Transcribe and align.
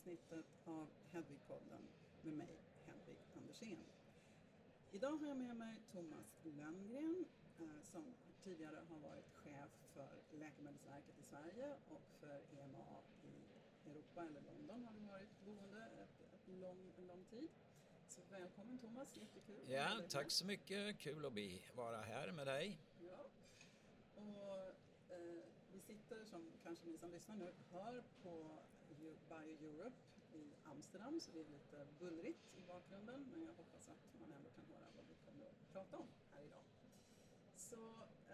avsnittet 0.00 0.46
av 0.64 0.88
Hedvigpodden 1.12 1.82
med 2.22 2.34
mig, 2.34 2.56
Hedvig 2.86 3.16
Andersén. 3.36 3.84
Idag 4.92 5.16
har 5.16 5.26
jag 5.26 5.36
med 5.36 5.56
mig 5.56 5.76
Thomas 5.92 6.36
Lönngren 6.44 7.24
eh, 7.58 7.82
som 7.82 8.04
tidigare 8.42 8.76
har 8.88 8.98
varit 8.98 9.34
chef 9.34 9.70
för 9.94 10.08
Läkemedelsverket 10.38 11.18
i 11.18 11.22
Sverige 11.22 11.76
och 11.88 12.02
för 12.20 12.40
EMA 12.60 12.84
i 13.22 13.90
Europa, 13.90 14.24
eller 14.26 14.40
London 14.40 14.84
har 14.84 14.94
du 14.94 15.00
varit 15.00 15.44
boende 15.44 15.84
ett, 15.84 16.34
ett 16.34 16.48
lång, 16.60 16.92
en 16.98 17.06
lång 17.06 17.24
tid. 17.24 17.48
Så 18.08 18.20
välkommen 18.30 18.78
Thomas, 18.78 19.16
jättekul. 19.16 19.70
Ja, 19.70 20.00
tack 20.08 20.30
så 20.30 20.46
mycket. 20.46 20.98
Kul 20.98 21.26
att 21.26 21.32
bli, 21.32 21.62
vara 21.74 22.00
här 22.00 22.32
med 22.32 22.46
dig. 22.46 22.78
Ja. 23.00 23.24
Och, 24.14 24.56
eh, 25.14 25.44
vi 25.72 25.80
sitter, 25.80 26.24
som 26.24 26.52
kanske 26.62 26.86
ni 26.86 26.98
som 26.98 27.10
lyssnar 27.10 27.36
nu 27.36 27.52
hör, 27.70 28.02
på 28.22 28.58
Bio 29.00 29.56
Europe 29.72 29.96
i 30.32 30.44
Amsterdam, 30.64 31.20
så 31.20 31.30
det 31.32 31.40
är 31.40 31.48
lite 31.58 31.86
bullrigt 31.98 32.44
i 32.56 32.62
bakgrunden, 32.72 33.26
men 33.30 33.42
jag 33.42 33.54
hoppas 33.54 33.88
att 33.88 34.02
man 34.20 34.32
ändå 34.32 34.50
kan 34.50 34.64
höra 34.64 34.88
vad 34.96 35.04
vi 35.08 35.14
kommer 35.26 35.46
att 35.46 35.72
prata 35.72 35.96
om 35.98 36.08
här 36.34 36.42
idag. 36.42 36.64
Så 37.56 37.80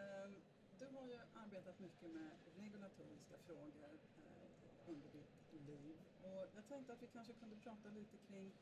eh, 0.02 0.30
du 0.78 0.86
har 0.86 1.06
ju 1.06 1.18
arbetat 1.34 1.78
mycket 1.80 2.10
med 2.10 2.30
regulatoriska 2.56 3.36
frågor 3.46 3.92
eh, 4.26 4.90
under 4.92 5.08
ditt 5.08 5.36
liv 5.66 5.96
och 6.22 6.48
jag 6.56 6.68
tänkte 6.68 6.92
att 6.92 7.02
vi 7.02 7.06
kanske 7.06 7.32
kunde 7.32 7.56
prata 7.56 7.88
lite 7.88 8.16
kring 8.16 8.52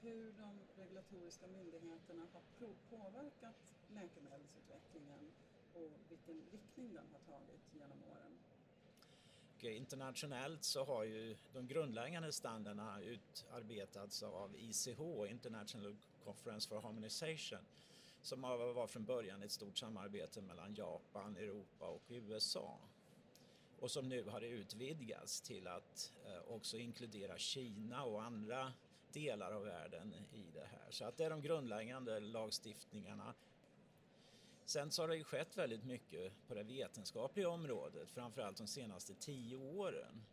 hur 0.00 0.32
de 0.32 0.60
regulatoriska 0.76 1.46
myndigheterna 1.46 2.26
har 2.32 2.42
påverkat 2.90 3.74
läkemedelsutvecklingen 3.88 5.32
och 5.74 5.92
vilken 6.08 6.42
riktning 6.52 6.94
den 6.94 7.06
har 7.12 7.20
tagit 7.32 7.62
genom 7.74 7.98
åren 8.12 8.41
internationellt 9.70 10.64
så 10.64 10.84
har 10.84 11.04
ju 11.04 11.36
de 11.52 11.66
grundläggande 11.66 12.32
standarderna 12.32 13.00
utarbetats 13.00 14.22
av 14.22 14.56
ICH, 14.56 15.00
International 15.30 15.96
Conference 16.24 16.68
for 16.68 16.80
Harmonization, 16.80 17.58
som 18.22 18.42
var 18.42 18.86
från 18.86 19.04
början 19.04 19.42
ett 19.42 19.52
stort 19.52 19.78
samarbete 19.78 20.40
mellan 20.40 20.74
Japan, 20.74 21.36
Europa 21.36 21.86
och 21.86 22.02
USA 22.08 22.78
och 23.82 23.90
som 23.90 24.08
nu 24.08 24.24
har 24.28 24.40
utvidgats 24.40 25.40
till 25.40 25.66
att 25.66 26.12
eh, 26.24 26.54
också 26.54 26.76
inkludera 26.76 27.38
Kina 27.38 28.04
och 28.04 28.22
andra 28.22 28.72
delar 29.12 29.52
av 29.52 29.64
världen 29.64 30.14
i 30.32 30.44
det 30.54 30.66
här. 30.70 30.90
Så 30.90 31.04
att 31.04 31.16
det 31.16 31.24
är 31.24 31.30
de 31.30 31.42
grundläggande 31.42 32.20
lagstiftningarna. 32.20 33.34
Sen 34.64 34.90
så 34.90 35.02
har 35.02 35.08
det 35.08 35.16
ju 35.16 35.24
skett 35.24 35.58
väldigt 35.58 35.84
mycket 35.84 36.32
på 36.48 36.54
det 36.54 36.62
vetenskapliga 36.62 37.48
området, 37.48 38.10
framförallt 38.10 38.56
de 38.56 38.66
senaste 38.66 39.14
tio 39.14 39.56
åren 39.56 40.24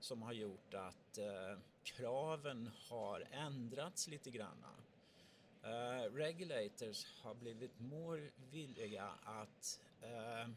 som 0.00 0.22
har 0.22 0.32
gjort 0.32 0.74
att 0.74 1.18
eh, 1.18 1.58
kraven 1.82 2.70
har 2.88 3.26
ändrats 3.30 4.08
lite 4.08 4.30
grann. 4.30 4.64
Eh, 5.62 6.12
regulators 6.12 7.06
har 7.22 7.34
blivit 7.34 7.80
mer 7.80 8.30
villiga 8.50 9.10
att 9.24 9.80
eh, 10.00 10.48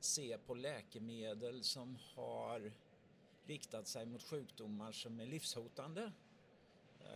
se 0.00 0.38
på 0.38 0.54
läkemedel 0.54 1.64
som 1.64 1.98
har 2.14 2.72
riktat 3.46 3.86
sig 3.86 4.06
mot 4.06 4.22
sjukdomar 4.22 4.92
som 4.92 5.20
är 5.20 5.26
livshotande 5.26 6.12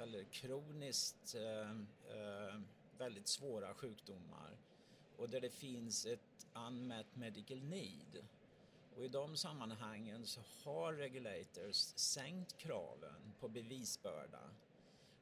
eller 0.02 0.24
kroniskt 0.24 1.34
eh, 1.34 1.70
eh, 2.16 2.60
väldigt 2.98 3.28
svåra 3.28 3.74
sjukdomar 3.74 4.50
och 5.20 5.28
där 5.28 5.40
det 5.40 5.50
finns 5.50 6.06
ett 6.06 6.46
unmet 6.54 7.16
medical 7.16 7.62
need. 7.62 8.24
Och 8.96 9.04
i 9.04 9.08
de 9.08 9.36
sammanhangen 9.36 10.26
så 10.26 10.40
har 10.64 10.92
regulators 10.92 11.76
sänkt 11.96 12.58
kraven 12.58 13.32
på 13.40 13.48
bevisbörda 13.48 14.50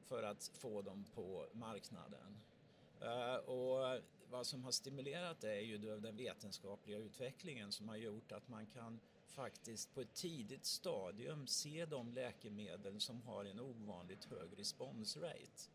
för 0.03 0.23
att 0.23 0.51
få 0.53 0.81
dem 0.81 1.05
på 1.15 1.45
marknaden. 1.53 2.41
Eh, 3.01 3.35
och 3.35 4.01
vad 4.29 4.47
som 4.47 4.63
har 4.63 4.71
stimulerat 4.71 5.41
det 5.41 5.51
är 5.51 5.61
ju 5.61 5.77
den 5.77 6.17
vetenskapliga 6.17 6.97
utvecklingen 6.97 7.71
som 7.71 7.89
har 7.89 7.95
gjort 7.95 8.31
att 8.31 8.47
man 8.47 8.65
kan 8.65 8.99
faktiskt 9.25 9.93
på 9.93 10.01
ett 10.01 10.13
tidigt 10.13 10.65
stadium 10.65 11.47
se 11.47 11.85
de 11.85 12.13
läkemedel 12.13 12.99
som 12.99 13.21
har 13.21 13.45
en 13.45 13.59
ovanligt 13.59 14.25
hög 14.25 14.59
responsrate. 14.59 15.69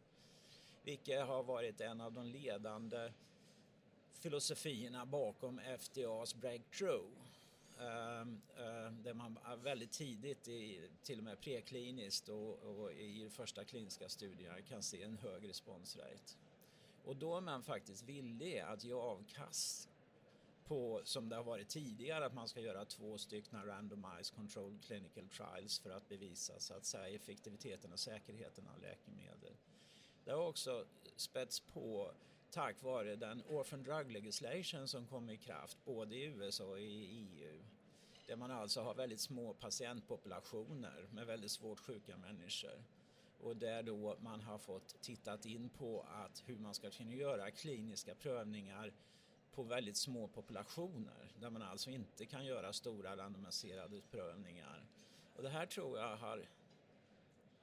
Vilket 0.82 1.26
har 1.26 1.42
varit 1.42 1.80
en 1.80 2.00
av 2.00 2.12
de 2.12 2.26
ledande 2.26 3.12
filosofierna 4.24 5.06
bakom 5.06 5.60
FDAs 5.78 6.34
breakthrough. 6.34 7.10
Ehm, 7.80 8.40
ehm, 8.58 9.02
där 9.02 9.14
man 9.14 9.38
väldigt 9.62 9.92
tidigt, 9.92 10.48
i, 10.48 10.88
till 11.02 11.18
och 11.18 11.24
med 11.24 11.40
prekliniskt 11.40 12.28
och, 12.28 12.58
och 12.58 12.92
i 12.92 13.30
första 13.30 13.64
kliniska 13.64 14.08
studier 14.08 14.60
kan 14.68 14.82
se 14.82 15.02
en 15.02 15.16
hög 15.16 15.48
responsrate. 15.48 16.36
Och 17.04 17.16
då 17.16 17.36
är 17.36 17.40
man 17.40 17.62
faktiskt 17.62 18.02
villig 18.02 18.58
att 18.58 18.84
ge 18.84 18.92
avkast 18.92 19.88
på, 20.66 21.00
som 21.04 21.28
det 21.28 21.36
har 21.36 21.44
varit 21.44 21.68
tidigare, 21.68 22.26
att 22.26 22.34
man 22.34 22.48
ska 22.48 22.60
göra 22.60 22.84
två 22.84 23.18
stycken 23.18 23.66
randomized 23.66 24.36
controlled 24.36 24.82
clinical 24.84 25.28
trials 25.28 25.78
för 25.78 25.90
att 25.90 26.08
bevisa 26.08 26.58
så 26.58 26.74
att 26.74 26.84
säga 26.84 27.16
effektiviteten 27.16 27.92
och 27.92 27.98
säkerheten 27.98 28.68
av 28.68 28.80
läkemedel. 28.80 29.56
Det 30.24 30.30
har 30.30 30.46
också 30.46 30.84
spätts 31.16 31.60
på 31.60 32.14
tack 32.54 32.82
vare 32.82 33.16
den 33.16 33.42
Orphan 33.48 33.82
Drug 33.82 34.10
Legislation 34.10 34.88
som 34.88 35.06
kom 35.06 35.30
i 35.30 35.36
kraft 35.36 35.78
både 35.84 36.16
i 36.16 36.24
USA 36.24 36.64
och 36.64 36.80
i 36.80 37.04
EU. 37.04 37.62
Där 38.26 38.36
man 38.36 38.50
alltså 38.50 38.82
har 38.82 38.94
väldigt 38.94 39.20
små 39.20 39.54
patientpopulationer 39.54 41.08
med 41.12 41.26
väldigt 41.26 41.50
svårt 41.50 41.80
sjuka 41.80 42.16
människor. 42.16 42.84
Och 43.40 43.56
där 43.56 43.82
då 43.82 44.16
man 44.20 44.40
har 44.40 44.58
fått 44.58 45.02
tittat 45.02 45.46
in 45.46 45.68
på 45.68 46.06
att 46.08 46.42
hur 46.46 46.58
man 46.58 46.74
ska 46.74 46.90
kunna 46.90 47.14
göra 47.14 47.50
kliniska 47.50 48.14
prövningar 48.14 48.92
på 49.54 49.62
väldigt 49.62 49.96
små 49.96 50.28
populationer 50.28 51.32
där 51.40 51.50
man 51.50 51.62
alltså 51.62 51.90
inte 51.90 52.26
kan 52.26 52.46
göra 52.46 52.72
stora 52.72 53.16
randomiserade 53.16 54.00
prövningar. 54.10 54.86
Och 55.36 55.42
det 55.42 55.50
här 55.50 55.66
tror 55.66 55.98
jag 55.98 56.16
har 56.16 56.44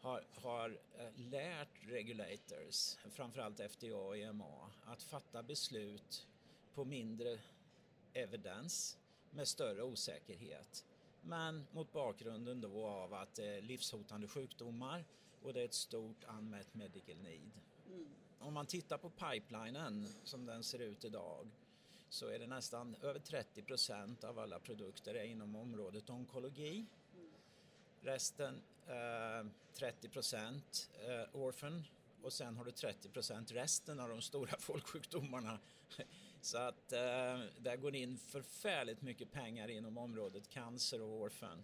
har, 0.02 0.24
har 0.36 0.78
eh, 0.98 1.06
lärt 1.16 1.70
regulators, 1.82 2.98
framförallt 3.12 3.60
FDA 3.60 3.96
och 3.96 4.18
EMA, 4.18 4.72
att 4.84 5.04
fatta 5.04 5.44
beslut 5.44 6.28
på 6.74 6.86
mindre 6.86 7.40
evidens 8.14 8.98
med 9.32 9.48
större 9.48 9.84
osäkerhet. 9.84 10.86
Men 11.22 11.68
mot 11.72 11.92
bakgrunden 11.92 12.62
då 12.62 12.86
av 12.86 13.14
att 13.14 13.36
det 13.36 13.46
är 13.46 13.62
livshotande 13.62 14.28
sjukdomar 14.28 15.06
och 15.42 15.54
det 15.54 15.62
är 15.62 15.66
ett 15.66 15.74
stort 15.74 16.24
unmet 16.38 16.74
medical 16.74 17.18
need. 17.18 17.52
Mm. 17.88 18.08
Om 18.40 18.54
man 18.54 18.66
tittar 18.66 18.98
på 18.98 19.10
pipelinen 19.10 20.08
som 20.24 20.46
den 20.46 20.64
ser 20.64 20.80
ut 20.80 21.06
idag 21.06 21.48
så 22.10 22.28
är 22.28 22.40
det 22.40 22.48
nästan 22.48 22.96
över 23.02 23.20
30 23.20 23.62
procent 23.62 24.24
av 24.24 24.40
alla 24.40 24.60
produkter 24.60 25.16
är 25.16 25.24
inom 25.24 25.56
området 25.56 26.10
onkologi. 26.10 26.86
Resten, 28.02 28.62
eh, 28.88 29.48
30 29.74 30.10
procent 30.10 30.90
eh, 31.08 31.42
orphan 31.42 31.84
och 32.22 32.34
sen 32.34 32.58
har 32.58 32.66
du 32.66 32.72
30 32.72 33.10
procent 33.10 33.52
resten 33.52 34.00
av 34.00 34.10
de 34.10 34.22
stora 34.22 34.56
folksjukdomarna. 34.60 35.60
Så 36.42 36.58
att 36.58 36.94
eh, 36.94 37.40
där 37.58 37.76
går 37.78 37.96
in 37.96 38.18
förfärligt 38.18 39.02
mycket 39.02 39.32
pengar 39.32 39.68
inom 39.68 39.98
området 39.98 40.50
cancer 40.50 41.02
och 41.02 41.22
orphan. 41.22 41.64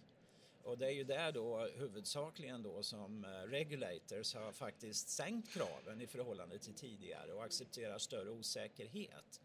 Och 0.63 0.77
det 0.77 0.85
är 0.85 0.91
ju 0.91 1.03
där 1.03 1.31
då 1.31 1.59
huvudsakligen 1.59 2.63
då 2.63 2.83
som 2.83 3.25
eh, 3.25 3.29
regulators 3.29 4.35
har 4.35 4.51
faktiskt 4.51 5.09
sänkt 5.09 5.49
kraven 5.49 6.01
i 6.01 6.07
förhållande 6.07 6.59
till 6.59 6.73
tidigare 6.73 7.33
och 7.33 7.43
accepterar 7.43 7.97
större 7.97 8.29
osäkerhet. 8.29 9.41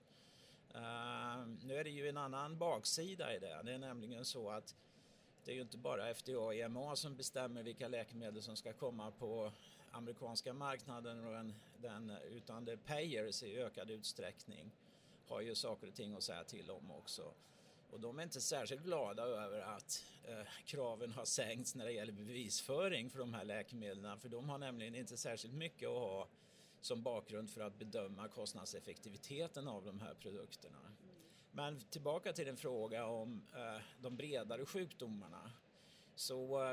Uh, 0.74 1.46
nu 1.62 1.76
är 1.76 1.84
det 1.84 1.90
ju 1.90 2.08
en 2.08 2.16
annan 2.16 2.58
baksida 2.58 3.36
i 3.36 3.38
det. 3.38 3.62
Det 3.64 3.72
är 3.72 3.78
nämligen 3.78 4.24
så 4.24 4.50
att 4.50 4.74
det 5.44 5.50
är 5.50 5.54
ju 5.54 5.62
inte 5.62 5.78
bara 5.78 6.14
FDA 6.14 6.38
och 6.38 6.54
EMA 6.54 6.96
som 6.96 7.16
bestämmer 7.16 7.62
vilka 7.62 7.88
läkemedel 7.88 8.42
som 8.42 8.56
ska 8.56 8.72
komma 8.72 9.10
på 9.10 9.52
amerikanska 9.90 10.52
marknaden 10.52 11.26
och 11.26 11.32
den, 11.32 11.54
den, 11.76 12.10
utan 12.30 12.64
det 12.64 12.76
payers 12.76 13.42
i 13.42 13.58
ökad 13.58 13.90
utsträckning 13.90 14.70
har 15.28 15.40
ju 15.40 15.54
saker 15.54 15.88
och 15.88 15.94
ting 15.94 16.14
att 16.14 16.22
säga 16.22 16.44
till 16.44 16.70
om 16.70 16.90
också. 16.90 17.32
Och 17.90 18.00
de 18.00 18.18
är 18.18 18.22
inte 18.22 18.40
särskilt 18.40 18.82
glada 18.82 19.22
över 19.22 19.60
att 19.60 20.04
eh, 20.24 20.46
kraven 20.64 21.12
har 21.12 21.24
sänkts 21.24 21.74
när 21.74 21.84
det 21.84 21.92
gäller 21.92 22.12
bevisföring 22.12 23.10
för 23.10 23.18
de 23.18 23.34
här 23.34 23.44
läkemedlen 23.44 24.18
för 24.18 24.28
de 24.28 24.48
har 24.48 24.58
nämligen 24.58 24.94
inte 24.94 25.16
särskilt 25.16 25.54
mycket 25.54 25.88
att 25.88 25.94
ha 25.94 26.28
som 26.80 27.02
bakgrund 27.02 27.50
för 27.50 27.60
att 27.60 27.78
bedöma 27.78 28.28
kostnadseffektiviteten 28.28 29.68
av 29.68 29.84
de 29.84 30.00
här 30.00 30.14
produkterna. 30.14 30.91
Men 31.54 31.80
tillbaka 31.80 32.32
till 32.32 32.46
din 32.46 32.56
fråga 32.56 33.06
om 33.06 33.42
eh, 33.54 33.82
de 34.00 34.16
bredare 34.16 34.66
sjukdomarna. 34.66 35.50
Så 36.14 36.64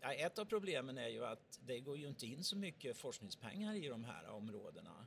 eh, 0.00 0.10
ett 0.24 0.38
av 0.38 0.44
problemen 0.44 0.98
är 0.98 1.08
ju 1.08 1.24
att 1.24 1.60
det 1.66 1.80
går 1.80 1.96
ju 1.96 2.08
inte 2.08 2.26
in 2.26 2.44
så 2.44 2.56
mycket 2.56 2.96
forskningspengar 2.96 3.74
i 3.74 3.88
de 3.88 4.04
här 4.04 4.28
områdena. 4.28 5.06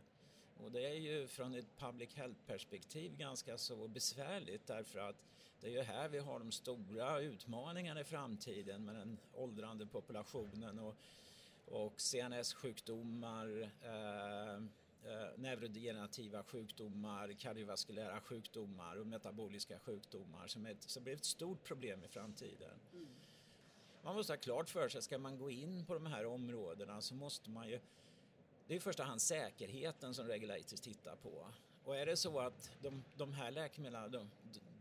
Och 0.58 0.72
det 0.72 0.86
är 0.86 0.94
ju 0.94 1.28
från 1.28 1.56
ett 1.56 1.78
public 1.78 2.16
health-perspektiv 2.16 3.18
ganska 3.18 3.58
så 3.58 3.88
besvärligt 3.88 4.68
därför 4.68 5.00
att 5.00 5.16
Det 5.62 5.68
är 5.68 5.72
ju 5.72 5.82
här 5.82 6.10
vi 6.10 6.20
har 6.20 6.40
de 6.40 6.52
stora 6.52 7.20
utmaningarna 7.20 8.02
i 8.02 8.04
framtiden 8.04 8.86
med 8.86 8.96
den 8.96 9.18
åldrande 9.34 9.86
populationen 9.86 10.80
och, 10.80 10.96
och 11.66 11.94
CNS-sjukdomar, 12.02 13.72
eh, 13.82 14.56
eh, 14.56 14.62
neurodegenerativa 15.36 16.44
sjukdomar, 16.44 17.34
kardiovaskulära 17.40 18.22
sjukdomar 18.22 19.00
och 19.00 19.08
metaboliska 19.08 19.80
sjukdomar 19.80 20.48
som, 20.48 20.66
ett, 20.66 20.84
som 20.84 21.04
blir 21.04 21.14
ett 21.14 21.26
stort 21.26 21.64
problem 21.64 22.04
i 22.04 22.08
framtiden. 22.08 22.80
Mm. 22.94 23.08
Man 24.04 24.16
måste 24.16 24.34
ha 24.34 24.38
klart 24.38 24.70
för 24.70 24.90
sig, 24.90 25.02
ska 25.02 25.18
man 25.18 25.38
gå 25.38 25.52
in 25.52 25.86
på 25.86 25.94
de 25.94 26.06
här 26.06 26.26
områdena 26.26 27.02
så 27.02 27.16
måste 27.16 27.50
man 27.50 27.70
ju 27.70 27.80
det 28.68 28.74
är 28.74 28.78
i 28.78 28.80
första 28.80 29.04
hand 29.04 29.22
säkerheten 29.22 30.14
som 30.14 30.28
regulators 30.28 30.80
tittar 30.80 31.16
på. 31.16 31.48
Och 31.84 31.98
är 31.98 32.06
det 32.06 32.18
så 32.18 32.40
att 32.40 32.72
de, 32.82 33.04
de 33.18 33.34
här 33.34 33.52
läkemedlen, 33.52 34.12
de, 34.12 34.30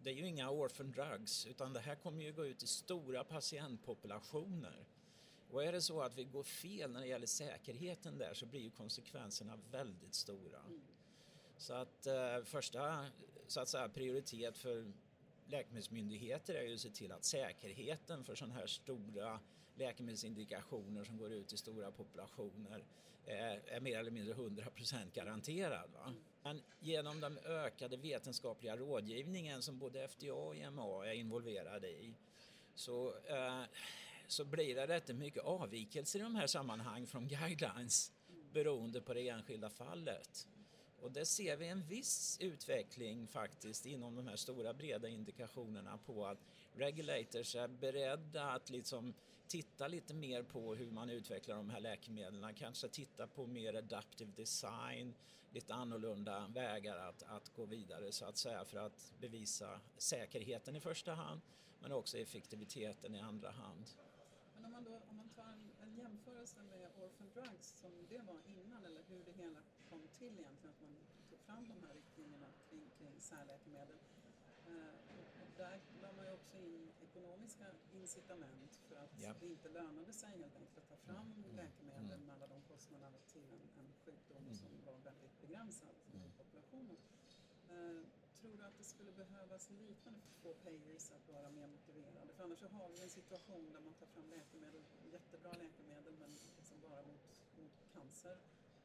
det 0.02 0.10
är 0.10 0.14
ju 0.14 0.26
inga 0.26 0.50
orphan 0.50 0.92
drugs 0.92 1.46
utan 1.46 1.72
det 1.72 1.80
här 1.80 1.94
kommer 1.94 2.22
ju 2.22 2.32
gå 2.32 2.46
ut 2.46 2.62
i 2.62 2.66
stora 2.66 3.24
patientpopulationer. 3.24 4.86
Och 5.50 5.64
är 5.64 5.72
det 5.72 5.82
så 5.82 6.00
att 6.00 6.18
vi 6.18 6.24
går 6.24 6.42
fel 6.42 6.90
när 6.90 7.00
det 7.00 7.06
gäller 7.06 7.26
säkerheten 7.26 8.18
där 8.18 8.34
så 8.34 8.46
blir 8.46 8.60
ju 8.60 8.70
konsekvenserna 8.70 9.58
väldigt 9.70 10.14
stora. 10.14 10.58
Mm. 10.58 10.80
Så 11.56 11.74
att 11.74 12.06
eh, 12.06 12.42
första 12.44 13.06
så 13.46 13.60
att 13.60 13.68
säga, 13.68 13.88
prioritet 13.88 14.58
för 14.58 14.92
läkemedelsmyndigheter 15.46 16.54
är 16.54 16.62
ju 16.62 16.74
att 16.74 16.80
se 16.80 16.90
till 16.90 17.12
att 17.12 17.24
säkerheten 17.24 18.24
för 18.24 18.34
sådana 18.34 18.54
här 18.54 18.66
stora 18.66 19.40
läkemedelsindikationer 19.74 21.04
som 21.04 21.18
går 21.18 21.32
ut 21.32 21.52
i 21.52 21.56
stora 21.56 21.90
populationer 21.90 22.84
är, 23.26 23.62
är 23.66 23.80
mer 23.80 23.98
eller 23.98 24.10
mindre 24.10 24.34
100% 24.34 25.12
garanterad. 25.12 25.90
Va? 25.92 26.14
Men 26.42 26.62
genom 26.80 27.20
den 27.20 27.38
ökade 27.38 27.96
vetenskapliga 27.96 28.76
rådgivningen 28.76 29.62
som 29.62 29.78
både 29.78 30.08
FDA 30.08 30.32
och 30.32 30.56
EMA 30.56 31.06
är 31.06 31.12
involverade 31.12 31.88
i 31.88 32.14
så, 32.74 33.14
eh, 33.24 33.62
så 34.28 34.44
blir 34.44 34.74
det 34.74 34.86
rätt 34.86 35.16
mycket 35.16 35.42
avvikelser 35.42 36.18
i 36.18 36.22
de 36.22 36.34
här 36.34 36.46
sammanhang 36.46 37.06
från 37.06 37.28
guidelines 37.28 38.12
beroende 38.52 39.00
på 39.00 39.14
det 39.14 39.28
enskilda 39.28 39.70
fallet. 39.70 40.48
Och 41.00 41.12
där 41.12 41.24
ser 41.24 41.56
vi 41.56 41.68
en 41.68 41.82
viss 41.82 42.38
utveckling 42.40 43.28
faktiskt 43.28 43.86
inom 43.86 44.14
de 44.14 44.26
här 44.26 44.36
stora 44.36 44.74
breda 44.74 45.08
indikationerna 45.08 45.98
på 45.98 46.26
att 46.26 46.38
regulators 46.74 47.56
är 47.56 47.68
beredda 47.68 48.50
att 48.50 48.70
liksom 48.70 49.14
titta 49.48 49.88
lite 49.88 50.14
mer 50.14 50.42
på 50.42 50.74
hur 50.74 50.90
man 50.90 51.10
utvecklar 51.10 51.56
de 51.56 51.70
här 51.70 51.80
läkemedlen, 51.80 52.54
kanske 52.54 52.88
titta 52.88 53.26
på 53.26 53.46
mer 53.46 53.74
adaptive 53.74 54.32
design, 54.36 55.14
lite 55.50 55.74
annorlunda 55.74 56.48
vägar 56.54 56.96
att, 56.96 57.22
att 57.22 57.48
gå 57.56 57.64
vidare 57.64 58.12
så 58.12 58.24
att 58.24 58.36
säga 58.36 58.64
för 58.64 58.78
att 58.78 59.12
bevisa 59.20 59.80
säkerheten 59.96 60.76
i 60.76 60.80
första 60.80 61.14
hand 61.14 61.40
men 61.80 61.92
också 61.92 62.18
effektiviteten 62.18 63.14
i 63.14 63.20
andra 63.20 63.50
hand. 63.50 63.84
Man, 64.76 64.84
då, 64.84 64.96
om 65.10 65.16
man 65.16 65.28
tar 65.28 65.50
en, 65.58 65.64
en 65.82 65.92
jämförelse 66.02 66.62
med 66.62 66.90
Orphan 67.02 67.30
Drugs 67.34 67.68
som 67.82 67.92
det 68.08 68.22
var 68.30 68.40
innan 68.56 68.84
eller 68.84 69.02
hur 69.10 69.22
det 69.24 69.32
hela 69.32 69.60
kom 69.90 70.02
till 70.18 70.38
egentligen, 70.38 70.74
att 70.74 70.80
man 70.80 70.94
tog 71.30 71.38
fram 71.38 71.64
de 71.68 71.76
här 71.86 71.94
riktlinjerna 71.94 72.50
kring, 72.68 72.90
kring 72.98 73.20
särläkemedel. 73.20 73.98
Eh, 74.66 74.94
där 75.56 75.80
la 76.02 76.12
man 76.12 76.24
ju 76.26 76.32
också 76.32 76.58
in 76.58 76.90
ekonomiska 77.00 77.66
incitament 77.92 78.72
för 78.88 78.96
att 79.04 79.14
ja. 79.22 79.34
det 79.40 79.46
inte 79.46 79.68
lönade 79.68 80.12
sig 80.12 80.38
helt 80.38 80.56
enkelt 80.56 80.78
att 80.78 80.88
ta 80.88 80.96
fram 80.96 81.32
mm. 81.32 81.56
läkemedel 81.56 82.20
mm. 82.20 82.26
med 82.26 82.34
alla 82.34 82.46
de 82.46 82.62
kostnaderna 82.62 83.18
till 83.32 83.48
en, 83.56 83.64
en 83.80 83.92
sjukdom 84.04 84.42
mm. 84.42 84.54
som 84.54 84.68
var 84.86 84.96
väldigt 85.08 85.40
begränsad 85.40 85.94
i 86.12 86.16
mm. 86.16 86.30
populationen. 86.38 86.96
Eh, 87.70 88.02
tror 88.40 88.56
du 88.58 88.64
att 88.64 88.78
det 88.78 88.88
skulle 88.92 89.12
behövas 89.22 89.70
liknande 89.70 90.20
för 90.20 90.30
att 90.32 90.40
få 90.42 90.50
payers 90.64 91.04
att 91.16 91.26
vara 91.34 91.48
mer 91.58 91.66
motiverade? 91.76 92.30
För 92.36 92.44
annars 92.44 92.58
så 92.58 92.68
har 92.68 92.88
vi 92.94 92.98
en 93.06 93.14
situation 93.20 93.72
där 93.72 93.80
man 93.80 93.94
tar 94.00 94.06
fram 94.06 94.30
läkemedel, 94.36 94.82
jättebra 95.12 95.52
läkemedel 95.64 96.14
men 96.22 96.30
liksom 96.58 96.76
bara 96.86 97.02
mot, 97.10 97.24
mot 97.58 97.74
cancer 97.94 98.36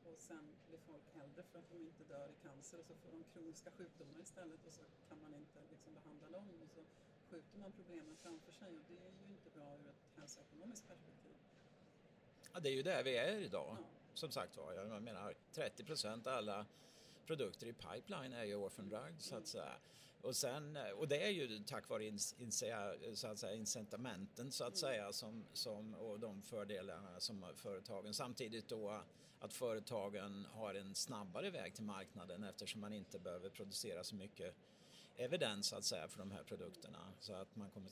och 0.07 0.19
sen 0.19 0.43
blir 0.67 0.79
folk 0.89 1.05
äldre 1.23 1.43
för 1.43 1.59
att 1.59 1.69
de 1.69 1.77
inte 1.89 2.03
dör 2.03 2.27
i 2.35 2.37
cancer 2.47 2.79
och 2.79 2.85
så 2.85 2.95
får 2.95 3.11
de 3.11 3.23
kroniska 3.33 3.71
sjukdomar 3.71 4.19
istället 4.21 4.61
och 4.67 4.73
så 4.73 4.83
kan 5.09 5.19
man 5.21 5.33
inte 5.33 5.59
liksom 5.71 5.93
behandla 5.93 6.27
dem 6.37 6.47
och 6.63 6.69
så 6.75 6.81
skjuter 7.29 7.57
man 7.57 7.71
problemen 7.71 8.15
framför 8.23 8.51
sig 8.51 8.77
och 8.77 8.83
det 8.89 8.97
är 9.07 9.11
ju 9.27 9.33
inte 9.37 9.49
bra 9.49 9.67
ur 9.79 9.87
ett 9.93 10.03
hälsoekonomiskt 10.17 10.87
perspektiv. 10.87 11.35
Ja, 12.53 12.59
det 12.59 12.69
är 12.69 12.73
ju 12.73 12.83
där 12.83 13.03
vi 13.03 13.17
är 13.17 13.37
idag. 13.37 13.77
Ja. 13.79 13.85
Som 14.13 14.31
sagt 14.31 14.57
var, 14.57 14.73
jag 14.73 15.03
menar 15.03 15.33
30 15.51 15.83
procent 15.83 16.27
av 16.27 16.33
alla 16.33 16.65
produkter 17.31 17.67
i 17.67 17.73
pipeline 17.73 18.33
är 18.33 18.43
ju 18.43 18.55
orphan 18.55 18.89
drug, 18.89 19.15
så 19.17 19.35
att 19.35 19.47
säga. 19.47 19.73
Och, 20.21 20.35
sen, 20.35 20.77
och 20.97 21.07
det 21.07 21.23
är 21.23 21.29
ju 21.29 21.59
tack 21.63 21.89
vare 21.89 22.05
in, 22.05 22.19
in, 22.37 22.51
så 22.51 23.27
att 23.27 23.39
säga, 23.39 23.53
incitamenten 23.53 24.51
så 24.51 24.63
att 24.63 24.77
säga 24.77 25.13
som, 25.13 25.45
som, 25.53 25.93
och 25.93 26.19
de 26.19 26.41
fördelarna 26.41 27.19
som 27.19 27.45
företagen 27.55 28.13
samtidigt 28.13 28.69
då 28.69 29.03
att 29.39 29.53
företagen 29.53 30.47
har 30.51 30.73
en 30.73 30.95
snabbare 30.95 31.49
väg 31.49 31.75
till 31.75 31.83
marknaden 31.83 32.43
eftersom 32.43 32.81
man 32.81 32.93
inte 32.93 33.19
behöver 33.19 33.49
producera 33.49 34.03
så 34.03 34.15
mycket 34.15 34.55
evidens 35.15 35.67
så 35.67 35.75
att 35.75 35.83
säga 35.83 36.07
för 36.07 36.19
de 36.19 36.31
här 36.31 36.43
produkterna. 36.43 37.13
Så 37.19 37.33
att 37.33 37.55
man 37.55 37.69
kommer 37.69 37.89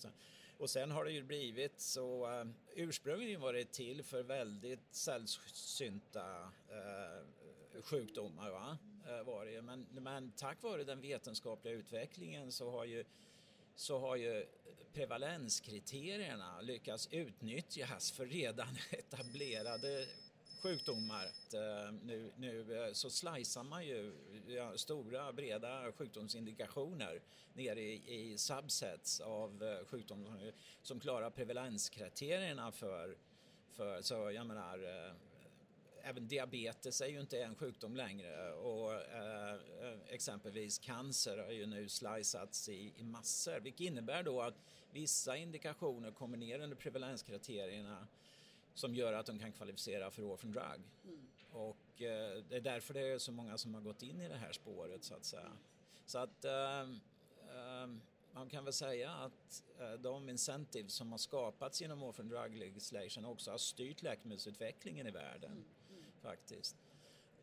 och 0.57 0.69
sen 0.69 0.91
har 0.91 1.05
det 1.05 1.11
ju 1.11 1.23
blivit 1.23 1.79
så, 1.79 2.39
uh, 2.41 2.49
ursprungligen 2.75 3.41
var 3.41 3.53
det 3.53 3.71
till 3.71 4.03
för 4.03 4.23
väldigt 4.23 4.95
sällsynta 4.95 6.41
uh, 6.43 7.81
sjukdomar 7.81 8.49
va? 8.49 8.77
Eh, 9.09 9.23
Var 9.23 9.45
det. 9.45 9.61
Men, 9.61 9.85
men 9.91 10.31
tack 10.31 10.63
vare 10.63 10.83
den 10.83 11.01
vetenskapliga 11.01 11.73
utvecklingen 11.73 12.51
så 12.51 12.71
har 12.71 12.85
ju 12.85 13.05
så 13.75 13.99
har 13.99 14.15
ju 14.15 14.45
prevalenskriterierna 14.93 16.61
lyckats 16.61 17.07
utnyttjas 17.11 18.11
för 18.11 18.25
redan 18.25 18.67
etablerade 18.89 20.07
sjukdomar. 20.63 21.25
Eh, 21.53 21.93
nu, 22.03 22.31
nu 22.37 22.85
eh, 22.85 22.93
så 22.93 23.09
slicear 23.09 23.63
man 23.63 23.85
ju 23.85 24.13
stora 24.75 25.33
breda 25.33 25.91
sjukdomsindikationer 25.91 27.21
ner 27.53 27.75
i, 27.75 28.03
i 28.07 28.37
subsets 28.37 29.19
av 29.19 29.83
sjukdomar 29.85 30.53
som 30.81 30.99
klarar 30.99 31.29
prevalenskriterierna 31.29 32.71
för, 32.71 33.17
för 33.71 34.01
så 34.01 34.31
jag 34.31 34.47
menar 34.47 35.13
även 36.03 36.27
diabetes 36.27 37.01
är 37.01 37.07
ju 37.07 37.19
inte 37.19 37.43
en 37.43 37.55
sjukdom 37.55 37.95
längre 37.95 38.53
och 38.53 38.93
eh, 38.93 39.55
exempelvis 40.07 40.79
cancer 40.79 41.37
har 41.37 41.51
ju 41.51 41.65
nu 41.65 41.89
sliceats 41.89 42.69
i, 42.69 42.93
i 42.97 43.03
massor 43.03 43.59
vilket 43.59 43.81
innebär 43.81 44.23
då 44.23 44.41
att 44.41 44.55
vissa 44.91 45.37
indikationer 45.37 46.11
kommer 46.11 46.37
ner 46.37 46.59
under 46.59 46.75
prevalenskriterierna 46.75 48.07
som 48.73 48.95
gör 48.95 49.13
att 49.13 49.25
de 49.25 49.39
kan 49.39 49.51
kvalificera 49.51 50.11
för 50.11 50.23
orphan 50.23 50.51
drug. 50.51 50.81
Mm. 51.03 51.27
Och 51.51 52.01
eh, 52.01 52.43
det 52.49 52.55
är 52.55 52.61
därför 52.61 52.93
det 52.93 53.01
är 53.01 53.17
så 53.17 53.31
många 53.31 53.57
som 53.57 53.73
har 53.73 53.81
gått 53.81 54.01
in 54.01 54.21
i 54.21 54.29
det 54.29 54.37
här 54.37 54.51
spåret 54.51 55.03
så 55.03 55.15
att 55.15 55.25
säga. 55.25 55.51
Så 56.05 56.17
att 56.17 56.45
eh, 56.45 56.81
eh, 56.81 57.87
man 58.31 58.49
kan 58.49 58.63
väl 58.63 58.73
säga 58.73 59.11
att 59.11 59.63
eh, 59.79 59.93
de 59.93 60.29
incentives 60.29 60.93
som 60.93 61.11
har 61.11 61.17
skapats 61.17 61.81
genom 61.81 62.03
orphan 62.03 62.27
drug 62.27 62.55
legislation 62.55 63.25
också 63.25 63.51
har 63.51 63.57
styrt 63.57 64.01
läkemedelsutvecklingen 64.01 65.07
i 65.07 65.11
världen 65.11 65.51
mm. 65.51 65.63
Faktiskt. 66.21 66.75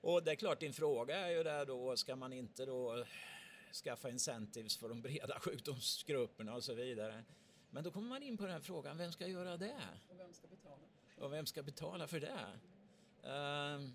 Och 0.00 0.22
det 0.22 0.30
är 0.30 0.34
klart, 0.34 0.60
din 0.60 0.72
fråga 0.72 1.16
är 1.16 1.30
ju 1.30 1.42
där 1.42 1.66
då, 1.66 1.96
ska 1.96 2.16
man 2.16 2.32
inte 2.32 2.66
då 2.66 3.04
skaffa 3.84 4.10
incentives 4.10 4.76
för 4.76 4.88
de 4.88 5.02
breda 5.02 5.40
sjukdomsgrupperna 5.40 6.54
och 6.54 6.64
så 6.64 6.74
vidare. 6.74 7.24
Men 7.70 7.84
då 7.84 7.90
kommer 7.90 8.08
man 8.08 8.22
in 8.22 8.36
på 8.36 8.44
den 8.44 8.52
här 8.52 8.60
frågan, 8.60 8.98
vem 8.98 9.12
ska 9.12 9.26
göra 9.26 9.56
det? 9.56 9.80
Och 10.08 10.18
vem 10.18 10.34
ska 10.34 10.48
betala? 10.48 10.82
Och 11.18 11.32
vem 11.32 11.46
ska 11.46 11.62
betala 11.62 12.06
för 12.06 12.20
det? 12.20 12.48
Uh, 13.24 13.90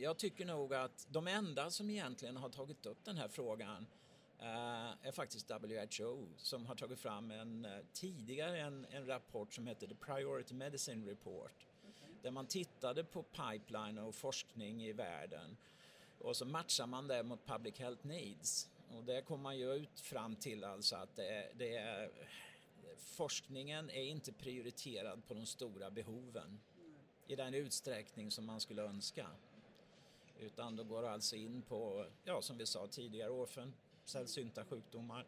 jag 0.00 0.18
tycker 0.18 0.44
nog 0.44 0.74
att 0.74 1.06
de 1.10 1.26
enda 1.26 1.70
som 1.70 1.90
egentligen 1.90 2.36
har 2.36 2.48
tagit 2.48 2.86
upp 2.86 3.04
den 3.04 3.16
här 3.16 3.28
frågan 3.28 3.86
uh, 4.40 5.06
är 5.06 5.12
faktiskt 5.12 5.50
WHO 5.50 6.28
som 6.36 6.66
har 6.66 6.74
tagit 6.74 6.98
fram 6.98 7.30
en, 7.30 7.64
uh, 7.64 7.80
tidigare 7.92 8.60
en, 8.60 8.86
en, 8.90 9.06
rapport 9.06 9.54
som 9.54 9.66
heter 9.66 9.86
The 9.86 9.94
Priority 9.94 10.54
Medicine 10.54 11.06
Report 11.06 11.67
där 12.22 12.30
man 12.30 12.46
tittade 12.46 13.04
på 13.04 13.22
pipeline 13.22 13.98
och 13.98 14.14
forskning 14.14 14.84
i 14.84 14.92
världen 14.92 15.56
och 16.20 16.36
så 16.36 16.44
matchar 16.44 16.86
man 16.86 17.08
det 17.08 17.22
mot 17.22 17.46
public 17.46 17.78
health 17.78 18.06
needs 18.06 18.68
och 18.96 19.04
där 19.04 19.20
kommer 19.20 19.42
man 19.42 19.58
ju 19.58 19.74
ut 19.74 20.00
fram 20.00 20.36
till 20.36 20.64
alltså 20.64 20.96
att 20.96 21.16
det, 21.16 21.48
det 21.58 21.76
är 21.76 22.10
forskningen 22.96 23.90
är 23.90 24.02
inte 24.02 24.32
prioriterad 24.32 25.26
på 25.26 25.34
de 25.34 25.46
stora 25.46 25.90
behoven 25.90 26.60
i 27.26 27.36
den 27.36 27.54
utsträckning 27.54 28.30
som 28.30 28.46
man 28.46 28.60
skulle 28.60 28.82
önska. 28.82 29.26
Utan 30.40 30.76
då 30.76 30.84
går 30.84 31.02
det 31.02 31.10
alltså 31.10 31.36
in 31.36 31.62
på, 31.62 32.06
ja 32.24 32.42
som 32.42 32.58
vi 32.58 32.66
sa 32.66 32.86
tidigare, 32.86 33.30
orfen, 33.30 33.74
sällsynta 34.04 34.64
sjukdomar 34.64 35.26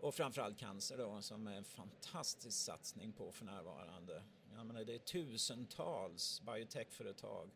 och 0.00 0.14
framförallt 0.14 0.58
cancer 0.58 0.98
då 0.98 1.22
som 1.22 1.46
är 1.46 1.56
en 1.56 1.64
fantastisk 1.64 2.58
satsning 2.58 3.12
på 3.12 3.32
för 3.32 3.44
närvarande. 3.44 4.22
Jag 4.56 4.66
menar, 4.66 4.84
det 4.84 4.94
är 4.94 4.98
tusentals 4.98 6.42
biotechföretag 6.46 7.50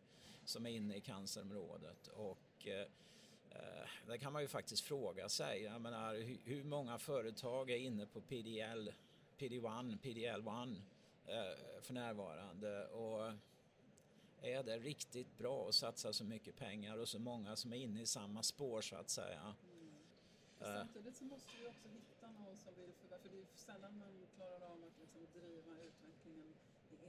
som 0.45 0.65
är 0.65 0.69
inne 0.69 0.95
i 0.95 1.01
cancerområdet 1.01 2.07
och 2.07 2.67
eh, 2.67 2.87
eh 3.49 3.87
där 4.07 4.17
kan 4.17 4.33
man 4.33 4.41
ju 4.41 4.47
faktiskt 4.47 4.83
fråga 4.83 5.29
sig, 5.29 5.63
jag 5.63 5.81
menar, 5.81 6.15
hur 6.43 6.63
många 6.63 6.99
företag 6.99 7.69
är 7.69 7.77
inne 7.77 8.05
på 8.05 8.21
PDL, 8.21 8.91
PD1, 9.37 9.99
PDL1 9.99 10.81
eh, 11.25 11.81
för 11.81 11.93
närvarande 11.93 12.87
och 12.87 13.33
är 14.41 14.63
det 14.63 14.77
riktigt 14.77 15.37
bra 15.37 15.69
att 15.69 15.75
satsa 15.75 16.13
så 16.13 16.23
mycket 16.23 16.55
pengar 16.55 16.97
och 16.97 17.07
så 17.07 17.19
många 17.19 17.55
som 17.55 17.73
är 17.73 17.77
inne 17.77 18.01
i 18.01 18.05
samma 18.05 18.43
spår 18.43 18.81
så 18.81 18.95
att 18.95 19.09
säga. 19.09 19.55
Eh. 20.59 20.65
Samtidigt 20.65 21.17
så 21.17 21.23
måste 21.23 21.51
vi 21.61 21.67
också 21.67 21.87
hitta 21.87 22.31
någon 22.31 22.57
som 22.57 22.75
vill 22.75 22.93
förvärva, 22.93 23.21
för 23.21 23.29
det 23.29 23.41
är 23.41 23.45
sällan 23.55 23.97
man 23.97 24.27
klarar 24.35 24.61
av 24.61 24.83
att 24.83 24.99
liksom 24.99 25.27
driva 25.33 25.81
utvecklingen 25.81 26.53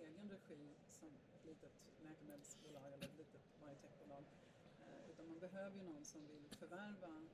egen 0.02 0.30
regi 0.30 0.74
som 0.86 1.08
ett 1.34 1.44
litet 1.44 1.72
läkemedelsbolag 2.04 2.92
eller 2.92 3.06
ett 3.06 3.18
litet 3.18 3.42
biotechbolag. 3.60 4.24
Eh, 4.86 5.10
utan 5.10 5.26
man 5.26 5.38
behöver 5.38 5.76
ju 5.76 5.82
någon 5.82 6.04
som 6.04 6.26
vill 6.26 6.48
förvärva 6.58 7.28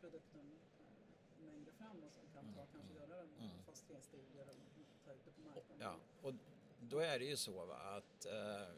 produkten 0.00 0.58
eh, 0.80 1.46
längre 1.46 1.72
fram 1.72 2.02
och 2.02 2.12
som 2.12 2.26
kan 2.34 2.54
ta, 2.54 2.60
mm. 2.60 2.72
kanske 2.72 2.94
göra 2.94 3.20
mm. 3.20 3.62
fas 3.66 3.84
3-studier 3.88 4.48
och 4.48 4.56
ta 5.04 5.12
ut 5.12 5.24
det 5.24 5.30
på 5.30 5.40
marknaden. 5.40 5.80
Ja, 5.80 5.96
och 6.22 6.34
då 6.80 6.98
är 6.98 7.18
det 7.18 7.24
ju 7.24 7.36
så 7.36 7.66
va, 7.66 7.76
att 7.76 8.26
eh, 8.26 8.68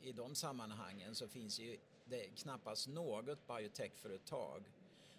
i 0.00 0.12
de 0.12 0.34
sammanhangen 0.34 1.14
så 1.14 1.28
finns 1.28 1.58
ju 1.58 1.78
det 2.04 2.28
knappast 2.28 2.88
något 2.88 3.46
biotechföretag 3.46 4.62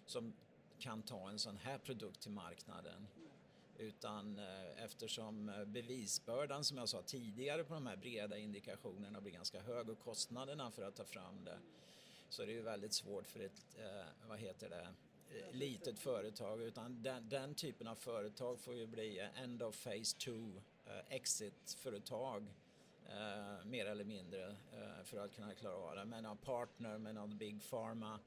som 0.06 0.32
kan 0.78 1.02
ta 1.02 1.28
en 1.30 1.38
sån 1.38 1.56
här 1.56 1.78
produkt 1.78 2.20
till 2.20 2.30
marknaden. 2.30 3.06
Utan 3.78 4.38
eh, 4.38 4.84
eftersom 4.84 5.48
eh, 5.48 5.64
bevisbördan 5.64 6.64
som 6.64 6.78
jag 6.78 6.88
sa 6.88 7.02
tidigare 7.02 7.64
på 7.64 7.74
de 7.74 7.86
här 7.86 7.96
breda 7.96 8.38
indikationerna 8.38 9.20
blir 9.20 9.32
ganska 9.32 9.60
hög 9.62 9.90
och 9.90 9.98
kostnaderna 9.98 10.70
för 10.70 10.82
att 10.82 10.96
ta 10.96 11.04
fram 11.04 11.44
det 11.44 11.58
så 12.28 12.42
är 12.42 12.46
det 12.46 12.52
ju 12.52 12.62
väldigt 12.62 12.92
svårt 12.92 13.26
för 13.26 13.40
ett, 13.40 13.76
eh, 13.78 14.28
vad 14.28 14.38
heter 14.38 14.70
det, 14.70 14.88
litet 15.52 15.98
företag 15.98 16.62
utan 16.62 17.02
den, 17.02 17.28
den, 17.28 17.54
typen 17.54 17.86
av 17.86 17.94
företag 17.94 18.60
får 18.60 18.74
ju 18.74 18.86
bli 18.86 19.28
end 19.34 19.62
of 19.62 19.84
phase 19.84 20.18
2 20.18 20.62
exit-företag 21.08 22.54
mer 23.64 23.86
eller 23.86 24.04
mindre 24.04 24.56
för 25.04 25.18
att 25.18 25.34
kunna 25.34 25.54
klara 25.54 25.74
av 25.74 25.96
det. 25.96 26.04
Med 26.04 26.22
någon 26.22 26.36
partner, 26.36 26.98
med 26.98 27.14
någon 27.14 27.38
big 27.38 27.70
pharma 27.70 28.20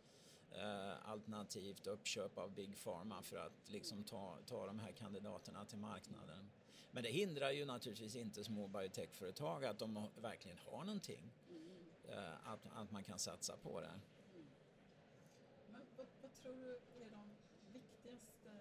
eh, 0.52 1.10
alternativt 1.10 1.88
uppköp 1.88 2.38
av 2.38 2.52
big 2.52 2.84
pharma 2.84 3.22
för 3.22 3.38
att 3.38 3.70
liksom 3.70 4.04
ta, 4.04 4.38
ta 4.46 4.66
de 4.66 4.80
här 4.80 4.92
kandidaterna 4.92 5.66
till 5.66 5.78
marknaden. 5.78 6.50
Men 6.92 7.04
det 7.04 7.10
hindrar 7.10 7.52
ju 7.52 7.66
naturligtvis 7.66 8.16
inte 8.16 8.44
små 8.44 8.68
biotechföretag 8.68 9.66
att 9.66 9.80
de 9.80 10.08
verkligen 10.22 10.58
har 10.58 10.84
någonting. 10.84 11.32
Eh, 12.10 12.48
att, 12.52 12.60
att 12.74 12.92
man 12.92 13.04
kan 13.04 13.20
satsa 13.20 13.58
på 13.58 13.82
det. 13.82 14.00
Men 15.72 15.82
vad, 15.98 16.08
vad 16.22 16.34
tror 16.34 16.56
du 16.56 17.04
är 17.06 17.10
de 17.10 17.30
viktigaste 17.74 18.52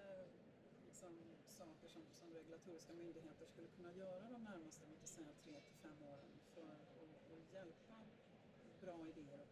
liksom, 0.87 1.13
saker 1.49 1.89
som, 1.89 2.03
som 2.13 2.35
regulatoriska 2.35 2.93
myndigheter 2.93 3.47
skulle 3.47 3.69
kunna 3.69 3.93
göra 3.93 4.31
de 4.31 4.45
närmaste, 4.45 4.87
låt 4.91 5.09
säga 5.09 5.33
tre 5.45 5.61
till 5.61 5.75
fem 5.83 6.03
åren 6.03 6.33
för 6.55 6.63
att, 6.63 6.87
att 7.33 7.53
hjälpa 7.55 7.97
bra 8.81 9.07
idéer 9.09 9.46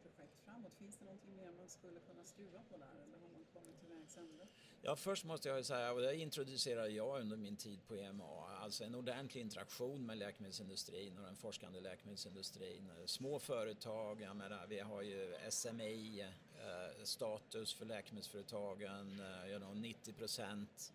framåt? 0.44 0.74
Finns 0.78 0.96
det 0.96 1.04
någonting 1.04 1.36
mer 1.36 1.50
man 1.58 1.68
skulle 1.68 2.00
kunna 2.00 2.24
skruva 2.24 2.60
på 2.70 2.76
där 2.76 2.96
eller 3.04 3.18
har 3.18 3.28
man 3.28 3.44
kommit 3.52 3.80
till 3.80 3.88
vägs 3.88 4.16
ände? 4.16 4.46
Ja, 4.82 4.96
först 4.96 5.24
måste 5.24 5.48
jag 5.48 5.66
säga, 5.66 5.92
och 5.92 6.00
det 6.00 6.16
introducerade 6.16 6.88
jag 6.88 7.20
under 7.20 7.36
min 7.36 7.56
tid 7.56 7.86
på 7.86 7.94
EMA, 7.96 8.48
alltså 8.62 8.84
en 8.84 8.94
ordentlig 8.94 9.40
interaktion 9.40 10.06
med 10.06 10.18
läkemedelsindustrin 10.18 11.18
och 11.18 11.24
den 11.24 11.36
forskande 11.36 11.80
läkemedelsindustrin. 11.80 12.90
Små 13.06 13.38
företag, 13.38 14.20
jag 14.20 14.36
menar, 14.36 14.66
vi 14.66 14.80
har 14.80 15.02
ju 15.02 15.34
SMI 15.50 16.20
eh, 16.20 17.04
status 17.04 17.74
för 17.74 17.84
läkemedelsföretagen, 17.84 19.20
eh, 19.20 19.50
you 19.50 19.58
know, 19.58 19.76
90 19.76 20.12
procent 20.12 20.92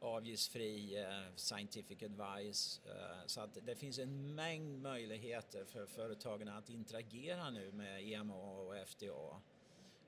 avgiftsfri 0.00 1.02
eh, 1.02 1.34
scientific 1.36 2.02
advice. 2.02 2.80
Eh, 2.86 3.26
så 3.26 3.40
att 3.40 3.58
det 3.66 3.76
finns 3.76 3.98
en 3.98 4.34
mängd 4.34 4.82
möjligheter 4.82 5.64
för 5.64 5.86
företagen 5.86 6.48
att 6.48 6.70
interagera 6.70 7.50
nu 7.50 7.72
med 7.72 8.12
EMA 8.12 8.34
och 8.34 8.76
FDA 8.88 9.40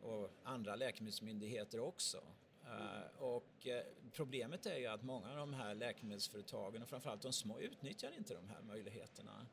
och 0.02 0.30
andra 0.42 0.76
läkemedelsmyndigheter 0.76 1.80
också. 1.80 2.22
Mm. 2.66 3.02
och 3.18 3.66
problemet 4.12 4.66
är 4.66 4.76
ju 4.76 4.86
att 4.86 5.02
många 5.02 5.30
av 5.30 5.36
de 5.36 5.54
här 5.54 5.74
läkemedelsföretagen 5.74 6.82
och 6.82 6.88
framförallt 6.88 7.22
de 7.22 7.32
små 7.32 7.60
utnyttjar 7.60 8.12
inte 8.18 8.34
de 8.34 8.50
här 8.50 8.62
möjligheterna. 8.62 9.46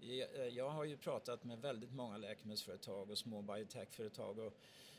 Jag, 0.00 0.50
jag 0.50 0.70
har 0.70 0.84
ju 0.84 0.96
pratat 0.96 1.44
med 1.44 1.58
väldigt 1.58 1.92
många 1.92 2.16
läkemedelsföretag 2.16 3.10
och 3.10 3.18
små 3.18 3.42
biotechföretag 3.42 4.38
och 4.38 4.52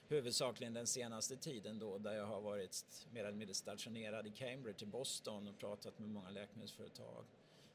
huvudsakligen 0.08 0.74
den 0.74 0.88
senaste 0.88 1.38
tiden 1.38 1.80
då 1.80 1.98
där 1.98 2.14
jag 2.14 2.26
har 2.26 2.42
varit 2.42 3.08
mer 3.12 3.26
eller 3.26 3.38
mindre 3.38 3.56
stationerad 3.56 4.28
i 4.28 4.32
Cambridge 4.32 4.84
i 4.84 4.86
Boston 4.86 5.48
och 5.48 5.58
pratat 5.58 6.00
med 6.00 6.10
många 6.10 6.30
läkemedelsföretag. 6.30 7.26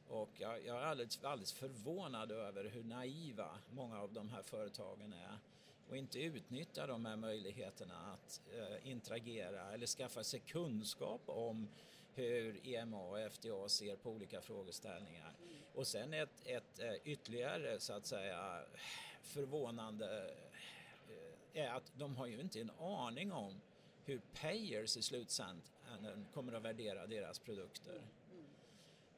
Och 0.08 0.30
jag, 0.38 0.66
jag 0.66 0.76
är 0.76 0.82
alldeles, 0.82 1.24
alldeles 1.24 1.52
förvånad 1.52 2.32
över 2.32 2.64
hur 2.64 2.84
naiva 2.84 3.58
många 3.70 4.00
av 4.00 4.12
de 4.12 4.28
här 4.28 4.42
företagen 4.42 5.12
är 5.12 5.38
och 5.88 5.96
inte 5.96 6.20
utnyttjar 6.20 6.88
de 6.88 7.04
här 7.04 7.16
möjligheterna 7.16 8.12
att 8.12 8.40
eh, 8.54 8.90
interagera 8.90 9.72
eller 9.72 9.86
skaffa 9.86 10.24
sig 10.24 10.40
kunskap 10.40 11.20
om 11.26 11.68
hur 12.14 12.68
EMA 12.68 13.02
och 13.02 13.32
FDA 13.32 13.68
ser 13.68 13.96
på 13.96 14.10
olika 14.10 14.40
frågeställningar. 14.40 15.32
Och 15.74 15.86
sen 15.86 16.14
ett, 16.14 16.42
ett 16.44 16.78
eh, 16.78 16.94
ytterligare 17.04 17.80
så 17.80 17.92
att 17.92 18.06
säga 18.06 18.64
förvånande 19.22 20.34
är 21.52 21.68
att 21.68 21.92
de 21.98 22.16
har 22.16 22.26
ju 22.26 22.40
inte 22.40 22.60
en 22.60 22.70
aning 22.70 23.32
om 23.32 23.60
hur 24.04 24.20
payers 24.34 24.96
i 24.96 25.02
slutändan 25.02 26.26
kommer 26.34 26.52
att 26.52 26.62
värdera 26.62 27.06
deras 27.06 27.38
produkter. 27.38 28.02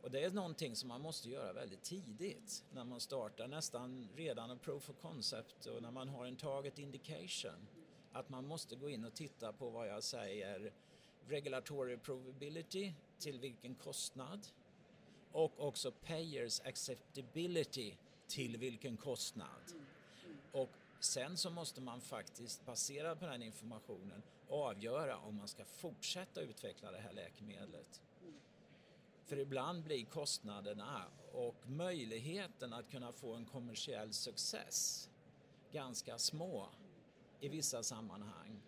Och 0.02 0.10
det 0.10 0.24
är 0.24 0.30
någonting 0.30 0.76
som 0.76 0.88
man 0.88 1.00
måste 1.00 1.30
göra 1.30 1.52
väldigt 1.52 1.82
tidigt 1.82 2.64
när 2.72 2.84
man 2.84 3.00
startar 3.00 3.48
nästan 3.48 4.08
redan 4.16 4.50
en 4.50 4.58
proof 4.58 4.90
of 4.90 4.96
concept 5.00 5.66
och 5.66 5.82
när 5.82 5.90
man 5.90 6.08
har 6.08 6.26
en 6.26 6.36
target 6.36 6.78
indication. 6.78 7.68
Att 8.12 8.28
man 8.28 8.46
måste 8.46 8.76
gå 8.76 8.90
in 8.90 9.04
och 9.04 9.14
titta 9.14 9.52
på 9.52 9.70
vad 9.70 9.88
jag 9.88 10.02
säger 10.02 10.72
regulatory 11.28 11.96
probability, 11.96 12.92
till 13.18 13.40
vilken 13.40 13.74
kostnad 13.74 14.46
och 15.32 15.68
också 15.68 15.92
payers 15.92 16.60
acceptability, 16.60 17.94
till 18.26 18.56
vilken 18.56 18.96
kostnad. 18.96 19.72
Och 20.52 20.70
Sen 21.04 21.37
så 21.37 21.50
måste 21.50 21.80
man 21.80 22.00
faktiskt 22.00 22.66
baserat 22.66 23.20
på 23.20 23.26
den 23.26 23.42
informationen 23.42 24.23
avgöra 24.49 25.16
om 25.16 25.37
man 25.37 25.49
ska 25.49 25.64
fortsätta 25.64 26.40
utveckla 26.40 26.90
det 26.90 26.99
här 26.99 27.12
läkemedlet. 27.12 28.02
För 29.25 29.38
ibland 29.38 29.84
blir 29.84 30.04
kostnaderna 30.04 31.04
och 31.32 31.70
möjligheten 31.70 32.73
att 32.73 32.90
kunna 32.90 33.12
få 33.12 33.34
en 33.34 33.44
kommersiell 33.44 34.12
success 34.12 35.11
ganska 35.73 36.18
små 36.18 36.68
i 37.40 37.49
vissa 37.49 37.82
sammanhang. 37.82 38.62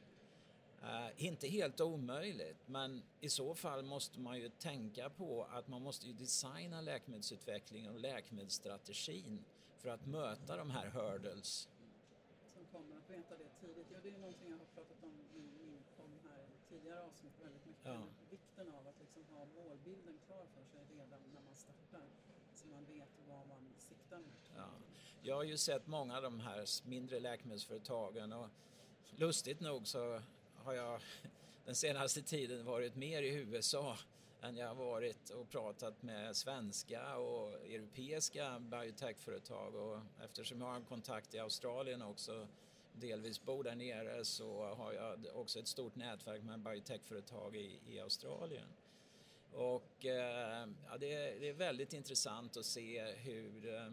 Uh, 0.82 1.24
inte 1.24 1.48
helt 1.48 1.80
omöjligt, 1.80 2.58
men 2.66 3.02
i 3.20 3.28
så 3.28 3.54
fall 3.54 3.82
måste 3.82 4.20
man 4.20 4.38
ju 4.38 4.48
tänka 4.48 5.10
på 5.10 5.44
att 5.44 5.68
man 5.68 5.82
måste 5.82 6.06
ju 6.06 6.12
designa 6.12 6.80
läkemedelsutvecklingen 6.80 7.94
och 7.94 8.00
läkemedelsstrategin 8.00 9.44
för 9.78 9.88
att 9.88 10.06
möta 10.06 10.56
de 10.56 10.70
här 10.70 10.86
hurdles 10.86 11.68
kommer 12.76 12.96
att 12.96 13.10
veta 13.10 13.34
det 13.36 13.50
tidigt. 13.60 13.86
Ja, 13.92 13.98
det 14.02 14.08
är 14.08 14.18
någonting 14.18 14.50
jag 14.50 14.58
har 14.58 14.70
pratat 14.74 15.02
om 15.02 15.14
i 15.34 15.40
min 15.58 15.84
podd 15.96 16.14
här 16.28 16.42
i 16.54 16.56
tidigare 16.86 17.02
avsnitt 17.02 17.32
väldigt 17.42 17.66
mycket. 17.66 17.84
Ja. 17.84 18.02
Vikten 18.30 18.74
av 18.74 18.88
att 18.88 19.00
liksom 19.00 19.36
ha 19.36 19.44
målbilden 19.44 20.18
klar 20.26 20.46
för 20.54 20.64
sig 20.64 20.80
redan 20.98 21.20
när 21.34 21.40
man 21.40 21.54
startar 21.54 22.06
så 22.54 22.66
man 22.66 22.84
vet 22.84 23.08
vad 23.28 23.48
man 23.48 23.74
siktar 23.78 24.18
mot. 24.18 24.50
Ja. 24.56 24.68
Jag 25.22 25.36
har 25.36 25.44
ju 25.44 25.56
sett 25.56 25.86
många 25.86 26.16
av 26.16 26.22
de 26.22 26.40
här 26.40 26.88
mindre 26.88 27.20
läkemedelsföretagen 27.20 28.32
och 28.32 28.48
lustigt 29.16 29.60
nog 29.60 29.86
så 29.86 30.22
har 30.54 30.72
jag 30.72 31.00
den 31.64 31.74
senaste 31.74 32.22
tiden 32.22 32.64
varit 32.64 32.96
mer 32.96 33.22
i 33.22 33.34
USA 33.34 33.98
än 34.40 34.56
jag 34.56 34.68
har 34.68 34.74
varit 34.74 35.30
och 35.30 35.50
pratat 35.50 36.02
med 36.02 36.36
svenska 36.36 37.16
och 37.16 37.52
europeiska 37.52 38.58
biotechföretag 38.58 39.74
och 39.74 40.00
eftersom 40.24 40.60
jag 40.60 40.68
har 40.68 40.80
kontakt 40.80 41.34
i 41.34 41.38
Australien 41.38 42.02
också 42.02 42.46
delvis 43.00 43.44
bor 43.44 43.64
där 43.64 43.74
nere 43.74 44.24
så 44.24 44.74
har 44.74 44.92
jag 44.92 45.26
också 45.34 45.58
ett 45.58 45.68
stort 45.68 45.96
nätverk 45.96 46.42
med 46.42 46.60
biotechföretag 46.60 47.56
i, 47.56 47.78
i 47.86 48.00
Australien. 48.00 48.68
Och 49.52 50.06
eh, 50.06 50.68
ja, 50.86 50.98
det, 51.00 51.14
är, 51.14 51.40
det, 51.40 51.48
är, 51.48 51.52
väldigt 51.52 51.92
intressant 51.92 52.56
att 52.56 52.64
se 52.64 53.04
hur 53.04 53.74
eh, 53.74 53.92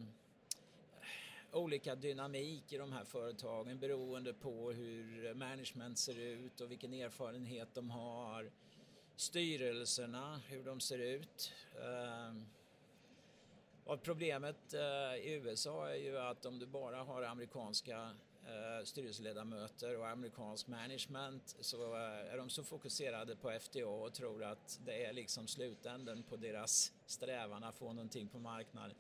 olika 1.52 1.96
dynamik 1.96 2.74
i 2.74 2.78
de 2.78 2.92
här 2.92 3.04
företagen 3.04 3.80
beroende 3.80 4.34
på 4.34 4.72
hur 4.72 5.34
management 5.34 5.98
ser 5.98 6.20
ut 6.20 6.62
och 6.62 6.72
vilken 6.72 6.94
erfarenhet 6.94 7.68
de 7.74 7.90
har. 7.90 8.52
Styrelserna, 9.16 10.42
hur 10.48 10.64
de 10.64 10.80
ser 10.80 11.00
ut. 11.00 11.54
Eh, 11.76 12.34
och 13.86 14.02
problemet 14.02 14.74
eh, 14.74 15.16
i 15.16 15.42
USA 15.44 15.90
är 15.90 15.96
ju 15.96 16.18
att 16.18 16.46
om 16.46 16.60
du 16.60 16.66
bara 16.66 17.04
har 17.04 17.24
amerikanska 17.24 18.16
eh, 18.46 18.86
styrelseledamöter 18.86 19.98
och 19.98 20.08
amerikansk 20.08 20.68
management 20.68 21.56
så 21.60 21.96
eh, 21.96 22.34
är 22.34 22.38
de 22.38 22.50
så 22.50 22.64
fokuserade 22.64 23.36
på 23.36 23.52
FDA 23.60 23.86
och 23.88 24.14
tror 24.14 24.44
att 24.44 24.80
det 24.86 25.06
är 25.06 25.14
liksom 25.14 25.48
slutänden 25.48 26.24
på 26.24 26.36
deras 26.36 26.94
strävan 27.06 27.64
att 27.64 27.76
få 27.76 27.94
någonting 27.94 28.28
på 28.28 28.40
marknaden. 28.40 28.98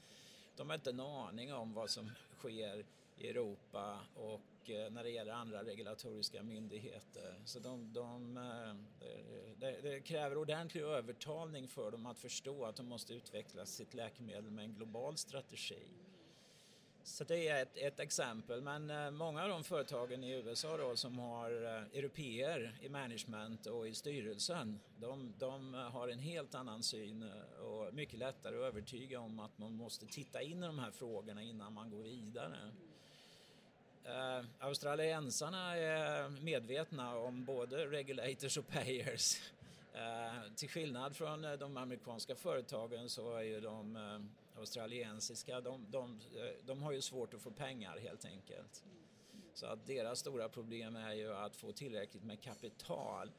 De 0.55 0.69
har 0.69 0.75
inte 0.75 0.89
en 0.89 0.99
aning 0.99 1.53
om 1.53 1.73
vad 1.73 1.89
som 1.89 2.11
sker 2.37 2.85
i 3.17 3.29
Europa 3.29 3.99
och 4.15 4.69
eh, 4.69 4.91
när 4.91 5.03
det 5.03 5.09
gäller 5.09 5.33
andra 5.33 5.63
regulatoriska 5.63 6.43
myndigheter. 6.43 7.41
Så 7.45 7.59
de, 7.59 7.93
de, 7.93 8.37
eh, 8.37 8.75
det, 9.57 9.81
det, 9.81 10.01
kräver 10.01 10.37
ordentlig 10.37 10.81
övertalning 10.81 11.67
för 11.67 11.91
dem 11.91 12.05
att 12.05 12.19
förstå 12.19 12.65
att 12.65 12.75
de 12.75 12.85
måste 12.85 13.13
utveckla 13.13 13.65
sitt 13.65 13.93
läkemedel 13.93 14.51
med 14.51 14.65
en 14.65 14.73
global 14.73 15.17
strategi. 15.17 15.87
Så 17.05 17.23
det 17.23 17.47
är 17.47 17.61
ett, 17.61 17.77
ett, 17.77 17.99
exempel, 17.99 18.61
men 18.61 18.89
eh, 18.89 19.11
många 19.11 19.43
av 19.43 19.49
de 19.49 19.63
företagen 19.63 20.23
i 20.23 20.31
USA 20.31 20.77
då, 20.77 20.95
som 20.95 21.19
har 21.19 21.51
eh, 21.51 21.99
europeer 21.99 22.77
i 22.81 22.89
management 22.89 23.65
och 23.65 23.87
i 23.87 23.93
styrelsen, 23.93 24.79
de, 24.97 25.33
de, 25.39 25.73
har 25.73 26.07
en 26.07 26.19
helt 26.19 26.55
annan 26.55 26.83
syn 26.83 27.23
eh, 27.23 27.65
och 27.65 27.93
mycket 27.93 28.19
lättare 28.19 28.55
att 28.55 28.63
övertyga 28.63 29.19
om 29.19 29.39
att 29.39 29.57
man 29.57 29.73
måste 29.73 30.05
titta 30.05 30.41
in 30.41 30.63
i 30.63 30.67
de 30.67 30.79
här 30.79 30.91
frågorna 30.91 31.43
innan 31.43 31.73
man 31.73 31.89
går 31.89 32.03
vidare. 32.03 32.57
Uh, 34.05 34.45
australiensarna 34.59 35.77
är 35.77 36.29
medvetna 36.29 37.15
om 37.15 37.45
både 37.45 37.85
regulators 37.85 38.57
och 38.57 38.67
payers. 38.67 39.41
Uh, 39.95 40.53
till 40.55 40.69
skillnad 40.69 41.15
från 41.15 41.41
de 41.41 41.77
amerikanska 41.77 42.35
företagen 42.35 43.09
så 43.09 43.35
är 43.35 43.41
ju 43.41 43.61
de 43.61 43.97
australiensiska, 44.57 45.61
de, 45.61 45.85
de, 45.89 46.19
eh, 46.35 46.65
de 46.65 46.83
har 46.83 46.91
ju 46.91 47.01
svårt 47.01 47.33
att 47.33 47.41
få 47.41 47.51
pengar 47.51 47.97
helt 47.97 48.25
enkelt. 48.25 48.83
Så 49.53 49.65
att 49.65 49.85
deras 49.85 50.19
stora 50.19 50.49
problem 50.49 50.95
är 50.95 51.13
ju 51.13 51.33
att 51.33 51.55
få 51.55 51.71
tillräckligt 51.71 52.23
med 52.23 52.41
kapital 52.41 53.31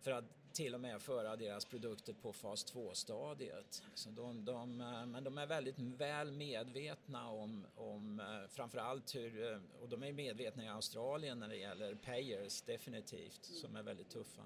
för 0.00 0.10
att 0.10 0.24
till 0.52 0.74
och 0.74 0.80
med 0.80 1.02
föra 1.02 1.36
deras 1.36 1.64
produkter 1.64 2.12
på 2.12 2.32
fas 2.32 2.74
2-stadiet. 2.74 3.82
Så 3.94 4.10
de, 4.10 4.44
de, 4.44 4.80
eh, 4.80 5.06
men 5.06 5.24
de 5.24 5.38
är 5.38 5.46
väldigt 5.46 5.78
väl 5.78 6.32
medvetna 6.32 7.28
om, 7.28 7.66
om 7.74 8.20
eh, 8.20 8.48
framförallt 8.48 9.14
hur, 9.14 9.62
och 9.80 9.88
de 9.88 10.02
är 10.02 10.12
medvetna 10.12 10.64
i 10.64 10.68
Australien 10.68 11.38
när 11.38 11.48
det 11.48 11.56
gäller 11.56 11.94
payers 11.94 12.62
definitivt, 12.62 13.44
som 13.44 13.76
är 13.76 13.82
väldigt 13.82 14.10
tuffa. 14.10 14.42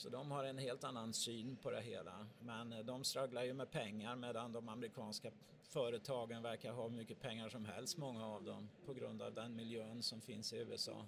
Så 0.00 0.08
de 0.08 0.30
har 0.30 0.44
en 0.44 0.58
helt 0.58 0.84
annan 0.84 1.12
syn 1.12 1.56
på 1.56 1.70
det 1.70 1.80
hela. 1.80 2.26
Men 2.40 2.86
de 2.86 3.04
strugglar 3.04 3.42
ju 3.44 3.52
med 3.52 3.70
pengar 3.70 4.16
medan 4.16 4.52
de 4.52 4.68
amerikanska 4.68 5.30
företagen 5.62 6.42
verkar 6.42 6.72
ha 6.72 6.88
mycket 6.88 7.20
pengar 7.20 7.48
som 7.48 7.64
helst, 7.64 7.98
många 7.98 8.26
av 8.26 8.44
dem, 8.44 8.68
på 8.86 8.94
grund 8.94 9.22
av 9.22 9.34
den 9.34 9.56
miljön 9.56 10.02
som 10.02 10.20
finns 10.20 10.52
i 10.52 10.56
USA. 10.56 11.06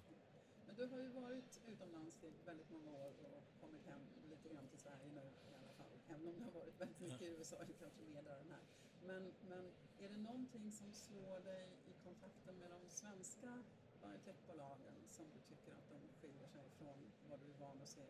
Men 0.67 0.77
du 0.77 0.87
har 0.87 0.99
ju 0.99 1.09
varit 1.09 1.61
utomlands 1.67 2.25
i 2.25 2.33
väldigt 2.45 2.71
många 2.71 2.91
år 2.91 3.13
och 3.37 3.61
kommit 3.61 3.87
hem 3.87 4.01
lite 4.31 4.49
grann 4.49 4.69
till 4.69 4.79
Sverige 4.79 5.13
nu 5.15 5.21
i 5.21 5.55
alla 5.63 5.73
fall. 5.73 5.93
Även 6.09 6.29
om 6.29 6.35
du 6.39 6.45
har 6.45 6.53
varit 6.53 6.81
väldigt 6.81 7.01
mycket 7.01 7.23
i 7.23 7.27
USA, 7.27 7.57
kanske 7.81 8.03
mer 8.03 8.23
där 8.23 8.41
än 8.41 8.51
här. 8.51 8.65
Men, 9.07 9.33
men 9.49 9.73
är 9.99 10.09
det 10.09 10.17
någonting 10.17 10.73
som 10.73 10.93
slår 10.93 11.41
dig 11.41 11.69
i 11.87 11.93
kontakten 12.05 12.59
med 12.59 12.71
de 12.71 12.89
svenska 12.89 13.63
biotechbolagen 14.03 14.95
som 15.09 15.25
du 15.35 15.41
tycker 15.41 15.73
att 15.73 15.89
de 15.91 15.99
skiljer 16.21 16.49
sig 16.49 16.71
från 16.79 17.13
vad 17.31 17.41
du 17.41 17.47
är 17.47 17.59
van 17.59 17.81
att 17.83 17.89
se 17.89 18.03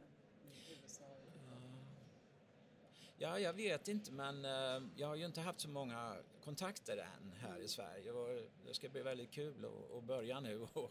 i 0.47 0.83
USA? 0.83 1.05
Ja, 3.19 3.39
jag 3.39 3.53
vet 3.53 3.89
inte 3.89 4.13
men 4.13 4.45
eh, 4.45 4.89
jag 4.97 5.09
har 5.09 5.15
ju 5.15 5.27
inte 5.27 5.41
haft 5.41 5.61
så 5.61 5.69
många 5.69 6.17
kontakter 6.45 6.97
än 6.97 7.33
här 7.33 7.59
i 7.59 7.69
Sverige 7.69 8.13
och 8.13 8.43
det 8.67 8.75
ska 8.75 8.89
bli 8.89 9.03
väldigt 9.03 9.31
kul 9.31 9.67
att, 9.97 10.05
börja 10.05 10.41
nu 10.41 10.67
och 10.73 10.91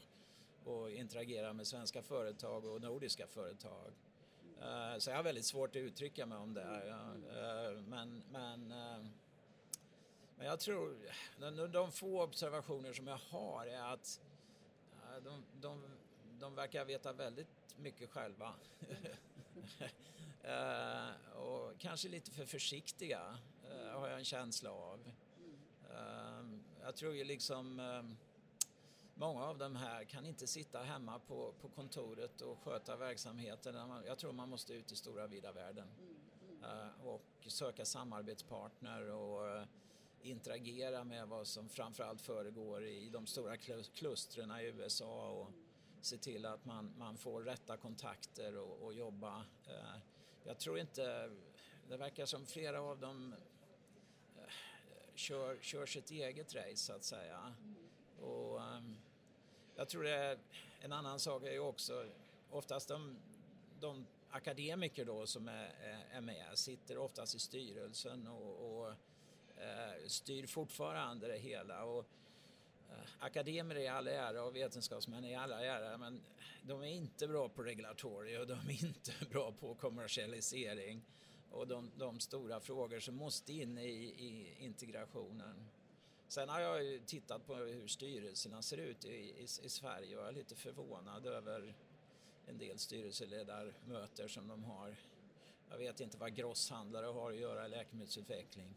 och 0.65 0.91
interagera 0.91 1.53
med 1.53 1.67
svenska 1.67 2.01
företag 2.01 2.65
och 2.65 2.81
nordiska 2.81 3.27
företag. 3.27 3.91
Eh, 4.61 4.97
så 4.97 5.09
jag 5.09 5.17
har 5.17 5.23
väldigt 5.23 5.45
svårt 5.45 5.69
att 5.69 5.75
uttrycka 5.75 6.25
mig 6.25 6.37
om 6.37 6.53
det. 6.53 6.61
Eh, 6.61 7.81
men, 7.81 8.23
men, 8.31 8.67
men 10.35 10.47
jag 10.47 10.59
tror, 10.59 10.97
de, 11.39 11.71
de, 11.71 11.91
få 11.91 12.23
observationer 12.23 12.93
som 12.93 13.07
jag 13.07 13.19
har 13.29 13.65
är 13.65 13.93
att 13.93 14.21
de, 15.23 15.43
de, 15.61 15.83
de 16.39 16.55
verkar 16.55 16.85
veta 16.85 17.13
väldigt 17.13 17.47
mycket 17.77 18.09
själva. 18.09 18.53
Eh, 20.43 21.37
och 21.37 21.79
kanske 21.79 22.09
lite 22.09 22.31
för 22.31 22.45
försiktiga, 22.45 23.37
eh, 23.63 23.99
har 23.99 24.07
jag 24.07 24.17
en 24.17 24.25
känsla 24.25 24.71
av. 24.71 25.11
Eh, 25.89 26.45
jag 26.81 26.95
tror 26.95 27.15
ju 27.15 27.23
liksom 27.23 27.81
många 29.15 29.43
av 29.43 29.57
de 29.57 29.75
här 29.75 30.03
kan 30.03 30.25
inte 30.25 30.47
sitta 30.47 30.79
hemma 30.79 31.19
på, 31.19 31.53
på 31.61 31.69
kontoret 31.69 32.41
och 32.41 32.59
sköta 32.59 32.95
verksamheten. 32.95 33.75
Jag 34.07 34.17
tror 34.17 34.31
man 34.33 34.49
måste 34.49 34.73
ut 34.73 34.91
i 34.91 34.95
stora 34.95 35.27
vida 35.27 35.51
världen 35.51 35.87
och 37.03 37.25
söka 37.47 37.85
samarbetspartner 37.85 39.09
och 39.09 39.67
interagera 40.21 41.03
med 41.03 41.27
vad 41.27 41.47
som 41.47 41.69
framförallt 41.69 42.21
föregår 42.21 42.85
i 42.87 43.09
de 43.09 43.27
stora 43.27 43.57
klustren 43.93 44.51
i 44.51 44.63
USA 44.63 45.29
och 45.29 45.51
se 46.05 46.17
till 46.17 46.45
att 46.45 46.65
man, 46.65 46.93
man 46.97 47.17
får 47.17 47.41
rätta 47.41 47.77
kontakter 47.77 48.57
och, 48.57 48.85
och 48.85 48.93
jobba. 48.93 49.45
Eh, 49.67 49.99
jag 50.43 50.59
tror 50.59 50.79
inte, 50.79 51.31
det 51.89 51.97
verkar 51.97 52.25
som 52.25 52.45
flera 52.45 52.81
av 52.81 52.99
dem 52.99 53.35
eh, 54.37 54.43
kör, 55.15 55.57
kör 55.61 55.85
sitt 55.85 56.11
eget 56.11 56.55
race 56.55 56.75
så 56.75 56.93
att 56.93 57.03
säga. 57.03 57.53
Och, 58.21 58.61
ehm, 58.61 58.97
jag 59.75 59.89
tror 59.89 60.03
det 60.03 60.15
är 60.15 60.39
en 60.81 60.93
annan 60.93 61.19
sak 61.19 61.43
är 61.43 61.51
ju 61.51 61.59
också 61.59 62.05
oftast 62.49 62.87
de, 62.87 63.17
de 63.79 64.07
akademiker 64.29 65.05
då 65.05 65.27
som 65.27 65.47
är, 65.47 65.71
är 66.11 66.21
med 66.21 66.57
sitter 66.57 66.97
oftast 66.97 67.35
i 67.35 67.39
styrelsen 67.39 68.27
och, 68.27 68.79
och 68.79 68.89
eh, 69.57 70.07
styr 70.07 70.47
fortfarande 70.47 71.27
det 71.27 71.37
hela. 71.37 71.83
Och, 71.83 72.05
Akademier 73.19 73.65
Akademer 73.65 73.77
i 73.77 73.87
all 73.87 74.07
ära 74.07 74.43
och 74.43 74.55
vetenskapsmän 74.55 75.25
i 75.25 75.35
alla 75.35 75.65
ära 75.65 75.97
men 75.97 76.21
de 76.63 76.81
är 76.81 76.87
inte 76.87 77.27
bra 77.27 77.49
på 77.49 77.63
regulatorier 77.63 78.39
och 78.39 78.47
de 78.47 78.53
är 78.53 78.85
inte 78.85 79.11
bra 79.31 79.51
på 79.51 79.75
kommersialisering 79.75 81.01
och 81.51 81.67
de, 81.67 81.91
de 81.97 82.19
stora 82.19 82.59
frågor 82.59 82.99
som 82.99 83.15
måste 83.15 83.53
in 83.53 83.77
i, 83.77 83.89
i 83.89 84.55
integrationen. 84.59 85.67
Sen 86.27 86.49
har 86.49 86.59
jag 86.59 86.83
ju 86.83 86.99
tittat 86.99 87.45
på 87.47 87.55
hur 87.55 87.87
styrelserna 87.87 88.61
ser 88.61 88.77
ut 88.77 89.05
i, 89.05 89.09
i, 89.09 89.43
i 89.43 89.69
Sverige 89.69 90.17
och 90.17 90.21
jag 90.23 90.27
är 90.27 90.33
lite 90.33 90.55
förvånad 90.55 91.25
över 91.25 91.73
en 92.45 92.57
del 92.57 92.79
styrelseledarmöter 92.79 94.27
som 94.27 94.47
de 94.47 94.63
har. 94.63 94.95
Jag 95.69 95.77
vet 95.77 95.99
inte 95.99 96.17
vad 96.17 96.35
grosshandlare 96.35 97.05
har 97.05 97.31
att 97.31 97.39
göra 97.39 97.65
i 97.65 97.69
läkemedelsutveckling. 97.69 98.75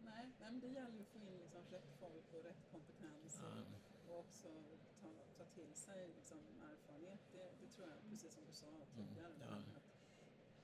Nej, 0.00 0.30
men 0.40 0.60
det 0.60 0.66
gäller 0.66 0.98
ju 0.98 1.04
få 1.04 1.18
in 1.18 1.38
liksom 1.40 1.62
rätt 1.70 1.90
folk 2.00 2.34
och 2.34 2.44
rätt 2.44 2.70
kompetens 2.72 3.40
och, 3.42 3.52
mm. 3.52 3.64
och 4.08 4.18
också 4.18 4.48
ta, 5.02 5.08
ta 5.38 5.44
till 5.56 5.74
sig 5.86 6.00
liksom 6.18 6.38
erfarenhet. 6.72 7.22
Det, 7.32 7.46
det, 7.60 7.68
tror 7.74 7.86
jag, 7.90 7.98
precis 8.10 8.32
som 8.36 8.44
du 8.50 8.54
sa 8.64 8.70
tidigare, 8.96 9.34
mm. 9.34 9.48
ja. 9.48 9.76
att 9.78 9.88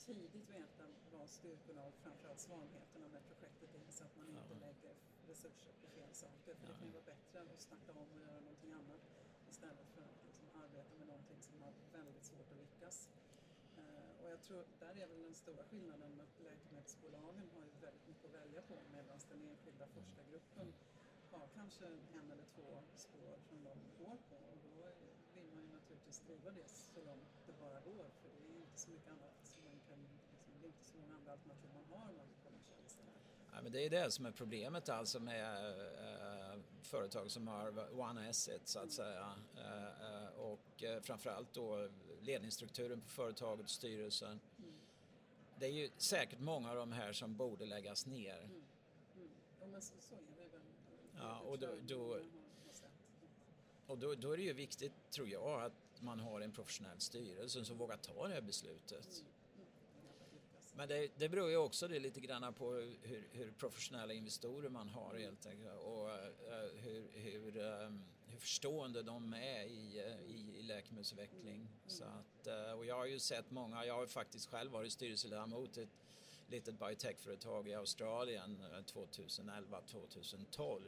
tidigt 0.07 0.49
veta 0.59 0.85
vad 1.15 1.29
styrkorna 1.39 1.83
och 1.89 1.95
framförallt 2.05 2.41
svagheterna 2.41 3.07
med 3.15 3.23
projektet 3.31 3.71
är 3.75 3.93
så 3.99 4.05
att 4.05 4.17
man 4.21 4.29
inte 4.29 4.55
ja. 4.55 4.67
lägger 4.67 4.95
resurser 5.31 5.73
på 5.83 5.87
fel 5.97 6.13
saker. 6.25 6.55
För 6.59 6.67
ja. 6.67 6.73
det 6.73 6.79
kan 6.79 6.87
ju 6.89 6.95
vara 6.99 7.09
bättre 7.15 7.37
att 7.55 7.61
starta 7.69 7.91
om 8.03 8.09
och 8.15 8.21
göra 8.27 8.41
någonting 8.41 8.73
annat 8.81 9.03
istället 9.53 9.89
för 9.95 10.03
att 10.11 10.21
liksom 10.29 10.49
arbeta 10.63 10.93
med 11.01 11.07
någonting 11.13 11.41
som 11.47 11.55
har 11.63 11.73
väldigt 11.99 12.25
svårt 12.31 12.49
att 12.53 12.59
lyckas. 12.65 12.97
Uh, 13.79 14.11
och 14.23 14.29
jag 14.35 14.41
tror, 14.47 14.65
där 14.85 14.95
är 15.03 15.07
väl 15.07 15.23
den 15.29 15.35
stora 15.35 15.63
skillnaden 15.71 16.21
att 16.25 16.35
läkemedelsbolagen 16.49 17.47
har 17.55 17.63
ju 17.69 17.73
väldigt 17.87 18.07
mycket 18.11 18.25
att 18.29 18.35
välja 18.41 18.63
på 18.63 18.77
medan 18.97 19.19
den 19.33 19.41
enskilda 19.51 19.87
forskargruppen 19.87 20.69
har 21.33 21.49
kanske 21.55 21.87
en 22.19 22.31
eller 22.33 22.45
två 22.57 22.83
spår 22.95 23.37
som 23.49 23.65
de 23.65 23.75
går 23.99 24.17
på 24.31 24.37
och 24.37 24.59
då 24.63 24.77
vill 25.35 25.49
man 25.55 25.63
ju 25.63 25.69
naturligtvis 25.93 26.21
driva 26.27 26.51
det 26.51 26.69
så 26.69 27.01
långt 27.01 27.47
det 27.47 27.53
bara 27.61 27.81
går 27.81 28.05
för 28.21 28.29
det 28.29 28.55
är 28.55 28.61
inte 28.61 28.79
så 28.79 28.91
mycket 28.91 29.09
annat 29.09 29.35
som 29.43 29.65
man 29.65 29.81
kan, 29.89 29.99
liksom, 30.31 30.53
det 30.61 30.67
är 30.67 30.69
inte 30.69 30.85
så 30.85 30.99
många 30.99 31.15
andra 31.15 31.33
alternativ 31.33 31.71
man 31.75 31.85
har 31.99 32.13
man 32.13 32.27
kommersialiserar. 32.45 33.13
Ja, 33.53 33.63
men 33.63 33.73
det 33.73 33.81
är 33.87 33.91
det 33.91 34.11
som 34.11 34.27
är 34.27 34.31
problemet 34.33 34.89
alltså 34.89 35.21
med 35.21 35.71
äh, 36.53 36.61
företag 36.83 37.31
som 37.31 37.49
har 37.49 38.01
one 38.01 38.29
asset 38.31 38.69
så 38.69 38.79
att 38.79 38.93
säga. 38.93 39.35
Äh, 39.57 40.41
och 40.41 40.83
äh, 40.83 41.01
framförallt 41.01 41.53
då 41.53 41.89
ledningsstrukturen 42.21 43.01
på 43.01 43.09
företaget, 43.09 43.69
styrelsen. 43.69 44.41
Mm. 44.59 44.73
Det 45.59 45.67
är 45.67 45.71
ju 45.71 45.91
säkert 45.97 46.41
många 46.41 46.71
av 46.71 46.77
de 46.77 46.93
här 46.93 47.13
som 47.13 47.37
borde 47.37 47.67
läggas 47.67 48.07
ner. 48.07 48.39
Mm. 48.39 48.51
Mm. 49.17 49.29
Ja, 49.61 49.67
men 49.67 49.83
så, 49.83 49.95
så 50.01 50.15
är 50.15 50.19
det 50.37 50.49
väl. 50.49 50.61
Ja, 51.19 51.39
och 51.39 51.59
då, 51.59 51.69
då, 51.83 52.19
och 53.87 53.99
då, 53.99 54.15
då, 54.15 54.33
är 54.33 54.37
det 54.37 54.43
ju 54.43 54.53
viktigt, 54.53 54.93
tror 55.11 55.29
jag, 55.29 55.63
att 55.63 55.73
man 56.01 56.21
har 56.21 56.41
en 56.41 56.53
professionell 56.53 57.01
styrelse 57.01 57.65
som 57.65 57.79
vågar 57.79 57.97
ta 57.97 58.29
det 58.29 58.35
här 58.35 58.41
beslutet. 58.41 59.25
Men 60.77 60.89
det, 60.89 61.11
det 61.19 61.29
beror 61.29 61.51
ju 61.51 61.57
också 61.57 61.89
det 61.89 61.99
lite 61.99 62.21
grann 62.21 62.55
på 62.55 62.73
hur, 62.73 63.29
hur, 63.33 63.53
professionella 63.59 64.13
investorer 64.13 64.69
man 64.69 64.89
har 64.89 65.15
helt 65.19 65.47
enkelt 65.47 65.81
och 65.81 66.07
uh, 66.07 66.15
hur, 66.77 67.11
hur, 67.13 67.57
um, 67.57 68.05
hur 68.27 68.39
förstående 68.39 69.03
de 69.03 69.35
är 69.35 69.65
i, 69.65 69.99
eh, 69.99 70.21
i, 70.31 70.59
i 70.59 70.63
läkemedelsutveckling. 70.63 71.69
Så 71.87 72.05
att, 72.05 72.47
eh, 72.47 72.73
och 72.73 72.87
jag 72.87 72.97
har 72.97 73.07
ju 73.07 73.19
sett 73.19 73.51
många, 73.51 73.85
jag 73.85 73.95
har 73.95 74.07
faktiskt 74.07 74.51
själv 74.51 74.73
varit 74.73 74.93
styrelseledamot 74.93 75.79
i 75.79 75.83
ett 75.83 75.89
litet 76.49 76.79
biotechföretag 76.79 77.69
i 77.69 77.75
Australien 77.75 78.59
2011-2012 78.87 80.81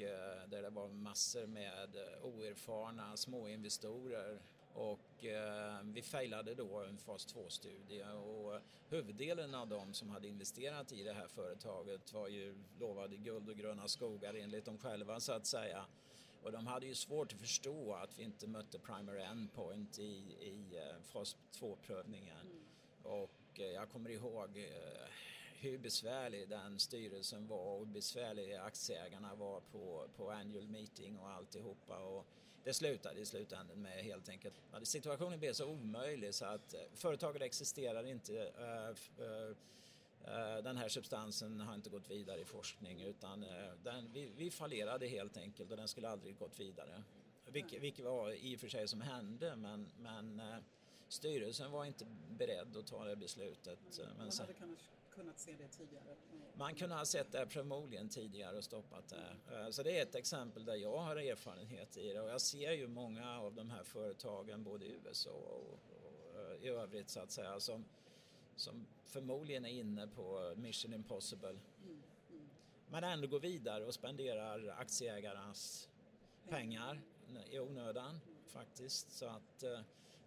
och 0.00 0.48
där 0.48 0.62
det 0.62 0.70
var 0.70 0.88
massor 0.88 1.46
med 1.46 1.96
oerfarna 2.22 3.16
småinvestorer 3.16 4.40
och 4.78 5.24
eh, 5.24 5.80
vi 5.84 6.02
failade 6.02 6.54
då 6.54 6.80
en 6.80 6.98
fas 6.98 7.34
2-studie 7.34 8.02
och 8.02 8.60
huvuddelen 8.88 9.54
av 9.54 9.68
dem 9.68 9.94
som 9.94 10.10
hade 10.10 10.28
investerat 10.28 10.92
i 10.92 11.02
det 11.02 11.12
här 11.12 11.28
företaget 11.28 12.12
var 12.12 12.28
ju 12.28 12.54
lovade 12.80 13.16
guld 13.16 13.48
och 13.48 13.56
gröna 13.56 13.88
skogar 13.88 14.34
enligt 14.34 14.64
dem 14.64 14.78
själva 14.78 15.20
så 15.20 15.32
att 15.32 15.46
säga. 15.46 15.84
Och 16.42 16.52
de 16.52 16.66
hade 16.66 16.86
ju 16.86 16.94
svårt 16.94 17.32
att 17.32 17.40
förstå 17.40 17.94
att 17.94 18.18
vi 18.18 18.22
inte 18.22 18.46
mötte 18.46 18.78
primary 18.78 19.22
endpoint 19.22 19.98
i, 19.98 20.02
i 20.40 20.76
eh, 20.76 21.02
fas 21.02 21.36
2-prövningen. 21.52 22.40
Mm. 22.40 22.62
Och 23.02 23.60
eh, 23.60 23.66
jag 23.66 23.90
kommer 23.90 24.10
ihåg 24.10 24.58
eh, 24.58 25.08
hur 25.60 25.78
besvärlig 25.78 26.48
den 26.48 26.78
styrelsen 26.78 27.46
var 27.46 27.72
och 27.72 27.78
hur 27.78 27.92
besvärlig 27.92 28.54
aktieägarna 28.54 29.34
var 29.34 29.60
på, 29.60 30.08
på 30.16 30.30
annual 30.30 30.68
meeting 30.68 31.18
och 31.18 31.30
alltihopa. 31.30 31.98
Och 31.98 32.26
det 32.64 32.74
slutade 32.74 33.20
i 33.20 33.26
slutändan 33.26 33.82
med 33.82 34.04
helt 34.04 34.28
enkelt, 34.28 34.54
situationen 34.82 35.40
blev 35.40 35.52
så 35.52 35.66
omöjlig 35.66 36.34
så 36.34 36.44
att 36.44 36.74
eh, 36.74 36.80
företaget 36.94 37.42
existerar 37.42 38.06
inte. 38.06 38.52
Eh, 38.58 38.88
eh, 39.24 40.62
den 40.62 40.76
här 40.76 40.88
substansen 40.88 41.60
har 41.60 41.74
inte 41.74 41.90
gått 41.90 42.10
vidare 42.10 42.40
i 42.40 42.44
forskning 42.44 43.02
utan 43.02 43.46
den, 43.84 44.12
vi, 44.12 44.32
vi 44.36 44.50
fallerade 44.50 45.06
helt 45.06 45.36
enkelt 45.36 45.70
och 45.70 45.76
den 45.76 45.88
skulle 45.88 46.08
aldrig 46.08 46.38
gått 46.38 46.60
vidare. 46.60 47.02
Vilket, 47.46 47.82
vilket 47.82 48.04
var 48.04 48.30
i 48.30 48.56
och 48.56 48.60
för 48.60 48.68
sig 48.68 48.88
som 48.88 49.00
hände 49.00 49.56
men, 49.56 49.88
men 49.98 50.42
styrelsen 51.08 51.70
var 51.70 51.84
inte 51.84 52.06
beredd 52.28 52.76
att 52.76 52.86
ta 52.86 53.04
det 53.04 53.16
beslutet. 53.16 53.78
Men 54.18 54.32
sen, 54.32 54.46
kunnat 55.18 55.38
se 55.38 55.56
det 55.56 55.68
tidigare? 55.68 56.16
Man 56.54 56.74
kunde 56.74 56.94
ha 56.94 57.04
sett 57.04 57.32
det 57.32 57.46
förmodligen 57.46 58.08
tidigare 58.08 58.56
och 58.56 58.64
stoppat 58.64 59.08
det. 59.08 59.54
Eh, 59.54 59.70
så 59.70 59.82
det 59.82 59.98
är 59.98 60.02
ett 60.02 60.14
exempel 60.14 60.64
där 60.64 60.74
jag 60.74 60.98
har 60.98 61.16
erfarenhet 61.16 61.96
i 61.96 62.12
det 62.12 62.20
och 62.20 62.28
jag 62.28 62.40
ser 62.40 62.72
ju 62.72 62.86
många 62.86 63.38
av 63.38 63.54
de 63.54 63.70
här 63.70 63.84
företagen 63.84 64.64
både 64.64 64.86
i 64.86 64.98
USA 65.04 65.30
och, 65.30 65.78
och 66.34 66.40
eh, 66.40 66.64
i 66.64 66.68
övrigt 66.68 67.10
så 67.10 67.20
att 67.20 67.30
säga 67.30 67.60
som, 67.60 67.84
som 68.56 68.86
förmodligen 69.04 69.64
är 69.64 69.70
inne 69.70 70.06
på 70.06 70.54
Mission 70.56 70.94
Impossible. 70.94 71.48
Mm, 71.48 72.02
mm. 72.30 72.48
Men 72.90 73.04
ändå 73.04 73.26
går 73.26 73.40
vidare 73.40 73.84
och 73.84 73.94
spenderar 73.94 74.74
aktieägarnas 74.78 75.88
pengar 76.48 77.00
i 77.50 77.58
onödan 77.58 78.10
mm. 78.10 78.20
faktiskt. 78.46 79.12
Så 79.12 79.26
att 79.26 79.62
eh, 79.62 79.80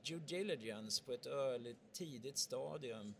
due 0.04 0.20
diligence 0.20 1.04
på 1.04 1.12
ett 1.12 1.26
öligt 1.26 1.94
tidigt 1.94 2.38
stadium 2.38 3.16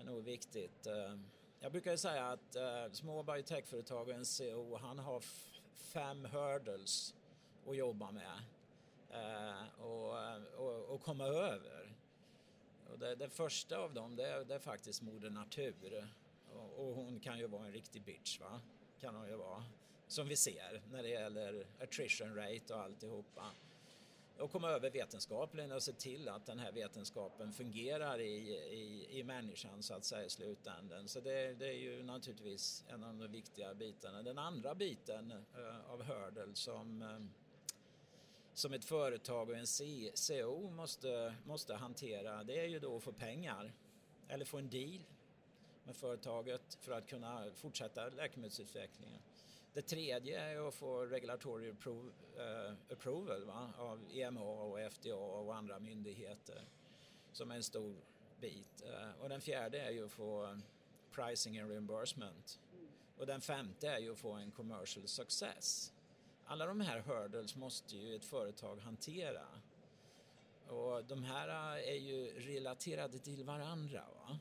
är 0.00 0.04
nog 0.04 0.24
viktigt. 0.24 0.86
Eh, 0.86 1.14
jag 1.60 1.72
brukar 1.72 1.96
säga 1.96 2.26
att 2.26 2.56
uh, 2.56 2.92
små 2.92 3.22
biotechföretagens 3.22 4.36
CEO 4.36 4.64
CO, 4.64 4.76
han 4.76 4.98
har 4.98 5.20
fem 5.74 6.24
hurdles 6.24 7.14
att 7.66 7.76
jobba 7.76 8.10
med 8.10 8.42
uh, 9.10 9.80
och, 9.80 10.16
och, 10.56 10.94
och, 10.94 11.02
komma 11.02 11.24
över. 11.24 11.96
Och 12.90 12.98
det, 12.98 13.14
det 13.14 13.28
första 13.28 13.78
av 13.78 13.94
dem 13.94 14.16
det 14.16 14.28
är, 14.28 14.44
det 14.44 14.54
är 14.54 14.58
faktiskt 14.58 15.02
moder 15.02 15.30
natur 15.30 16.08
och, 16.52 16.88
och, 16.88 16.94
hon 16.94 17.20
kan 17.20 17.38
ju 17.38 17.46
vara 17.46 17.66
en 17.66 17.72
riktig 17.72 18.02
bitch 18.02 18.40
va, 18.40 18.60
kan 19.00 19.14
hon 19.14 19.28
ju 19.28 19.36
vara. 19.36 19.64
Som 20.08 20.28
vi 20.28 20.36
ser 20.36 20.82
när 20.92 21.02
det 21.02 21.08
gäller 21.08 21.66
attrition 21.80 22.34
rate 22.34 22.74
och 22.74 22.80
alltihopa 22.80 23.52
och 24.38 24.52
komma 24.52 24.70
över 24.70 24.90
vetenskapen 24.90 25.72
och 25.72 25.82
se 25.82 25.92
till 25.92 26.28
att 26.28 26.46
den 26.46 26.58
här 26.58 26.72
vetenskapen 26.72 27.52
fungerar 27.52 28.20
i, 28.20 28.48
i, 28.50 29.18
i 29.18 29.24
människan 29.24 29.82
så 29.82 29.94
att 29.94 30.04
säga 30.04 30.24
i 30.24 30.30
slutändan. 30.30 31.08
Så 31.08 31.20
det, 31.20 31.54
det, 31.54 31.66
är 31.68 31.78
ju 31.78 32.02
naturligtvis 32.02 32.84
en 32.88 33.04
av 33.04 33.14
de 33.14 33.32
viktiga 33.32 33.74
bitarna. 33.74 34.22
Den 34.22 34.38
andra 34.38 34.74
biten 34.74 35.30
eh, 35.30 35.90
av 35.90 36.02
Hördel 36.02 36.56
som, 36.56 37.02
eh, 37.02 37.20
som 38.54 38.72
ett 38.72 38.84
företag 38.84 39.50
och 39.50 39.56
en 39.56 39.66
CEO 39.66 40.70
måste, 40.70 41.34
måste 41.44 41.74
hantera 41.74 42.44
det 42.44 42.60
är 42.60 42.68
ju 42.68 42.78
då 42.78 42.96
att 42.96 43.02
få 43.02 43.12
pengar 43.12 43.72
eller 44.28 44.44
få 44.44 44.58
en 44.58 44.68
deal 44.68 45.04
med 45.84 45.96
företaget 45.96 46.78
för 46.80 46.92
att 46.92 47.06
kunna 47.06 47.50
fortsätta 47.54 48.08
läkemedelsutvecklingen. 48.08 49.20
Det 49.72 49.82
tredje 49.82 50.40
är 50.40 50.68
att 50.68 50.74
få 50.74 51.06
regulatory 51.06 51.68
eh, 51.68 52.72
approval 52.92 53.44
va? 53.44 53.72
av 53.78 54.00
EMA 54.12 54.40
och 54.40 54.92
FDA 54.92 55.14
och 55.14 55.56
andra 55.56 55.78
myndigheter 55.78 56.64
som 57.32 57.50
är 57.50 57.56
en 57.56 57.62
stor 57.62 57.96
bit. 58.40 58.82
Eh, 58.86 59.22
och 59.22 59.28
den 59.28 59.40
fjärde 59.40 59.80
är 59.80 59.90
ju 59.90 60.04
att 60.04 60.12
få 60.12 60.58
pricing 61.10 61.58
and 61.58 61.70
reimbursement. 61.70 62.60
Och 63.18 63.26
den 63.26 63.40
femte 63.40 63.88
är 63.88 63.98
ju 63.98 64.12
att 64.12 64.18
få 64.18 64.32
en 64.32 64.50
commercial 64.50 65.08
success. 65.08 65.92
Alla 66.44 66.66
de 66.66 66.80
här 66.80 67.00
hurdles 67.00 67.56
måste 67.56 67.96
ju 67.96 68.16
ett 68.16 68.24
företag 68.24 68.76
hantera. 68.76 69.46
Och 70.68 71.04
de 71.04 71.22
här 71.24 71.48
är 71.78 71.94
ju 71.94 72.40
relaterade 72.40 73.18
till 73.18 73.44
varandra. 73.44 74.04
Va? 74.14 74.38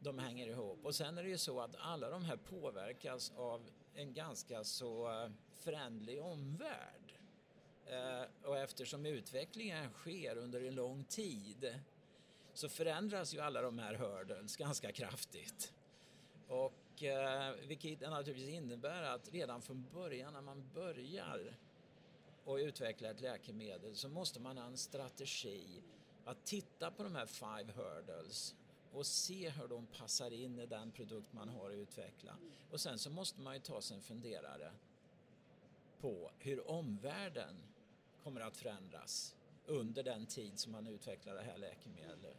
De 0.00 0.18
hänger 0.18 0.46
ihop. 0.46 0.78
Och 0.84 0.94
sen 0.94 1.18
är 1.18 1.22
det 1.22 1.28
ju 1.28 1.38
så 1.38 1.60
att 1.60 1.76
alla 1.78 2.10
de 2.10 2.24
här 2.24 2.36
påverkas 2.36 3.32
av 3.36 3.70
en 3.94 4.12
ganska 4.12 4.64
så 4.64 5.08
eh, 5.08 5.30
förändlig 5.52 6.22
omvärld. 6.22 7.18
Eh, 7.86 8.48
och 8.48 8.58
eftersom 8.58 9.06
utvecklingen 9.06 9.92
sker 9.92 10.36
under 10.36 10.60
en 10.60 10.74
lång 10.74 11.04
tid 11.04 11.80
så 12.54 12.68
förändras 12.68 13.34
ju 13.34 13.40
alla 13.40 13.62
de 13.62 13.78
här 13.78 13.94
hurdles 13.94 14.56
ganska 14.56 14.92
kraftigt. 14.92 15.72
Och 16.48 17.02
eh, 17.02 17.54
vilket 17.54 18.00
naturligtvis 18.00 18.48
innebär 18.48 19.02
att 19.02 19.32
redan 19.32 19.62
från 19.62 19.86
början 19.92 20.32
när 20.32 20.40
man 20.40 20.70
börjar 20.74 21.56
och 22.44 22.56
utveckla 22.56 23.10
ett 23.10 23.20
läkemedel 23.20 23.96
så 23.96 24.08
måste 24.08 24.40
man 24.40 24.58
ha 24.58 24.66
en 24.66 24.76
strategi 24.76 25.82
att 26.24 26.44
titta 26.44 26.90
på 26.90 27.02
de 27.02 27.14
här 27.14 27.26
five 27.26 27.72
hurdles 27.72 28.54
och 28.94 29.06
se 29.06 29.50
hur 29.50 29.68
de 29.68 29.86
passar 29.86 30.30
in 30.30 30.58
i 30.58 30.66
den 30.66 30.90
produkt 30.90 31.32
man 31.32 31.48
har 31.48 31.70
att 31.70 31.76
utveckla. 31.76 32.36
Och 32.70 32.80
sen 32.80 32.98
så 32.98 33.10
måste 33.10 33.40
man 33.40 33.54
ju 33.54 33.60
ta 33.60 33.80
sig 33.80 33.96
en 33.96 34.02
funderare 34.02 34.72
på 36.00 36.30
hur 36.38 36.70
omvärlden 36.70 37.56
kommer 38.22 38.40
att 38.40 38.56
förändras 38.56 39.34
under 39.66 40.02
den 40.02 40.26
tid 40.26 40.58
som 40.58 40.72
man 40.72 40.86
utvecklar 40.86 41.34
det 41.34 41.42
här 41.42 41.58
läkemedlet. 41.58 42.36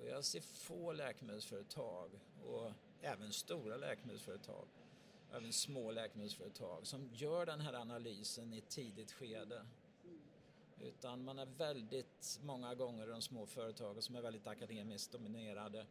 Och 0.00 0.08
jag 0.08 0.24
ser 0.24 0.40
få 0.40 0.92
läkemedelsföretag 0.92 2.10
och 2.46 2.72
även 3.00 3.32
stora 3.32 3.76
läkemedelsföretag, 3.76 4.66
även 5.32 5.52
små 5.52 5.92
läkemedelsföretag 5.92 6.86
som 6.86 7.08
gör 7.12 7.46
den 7.46 7.60
här 7.60 7.74
analysen 7.74 8.52
i 8.52 8.58
ett 8.58 8.68
tidigt 8.68 9.12
skede. 9.12 9.66
Utan 10.82 11.24
man 11.24 11.38
är 11.38 11.46
väldigt 11.46 12.40
många 12.42 12.74
gånger 12.74 13.06
de 13.06 13.22
små 13.22 13.46
företagen 13.46 14.02
som 14.02 14.16
är 14.16 14.20
väldigt 14.20 14.46
akademiskt 14.46 15.12
dominerade. 15.12 15.86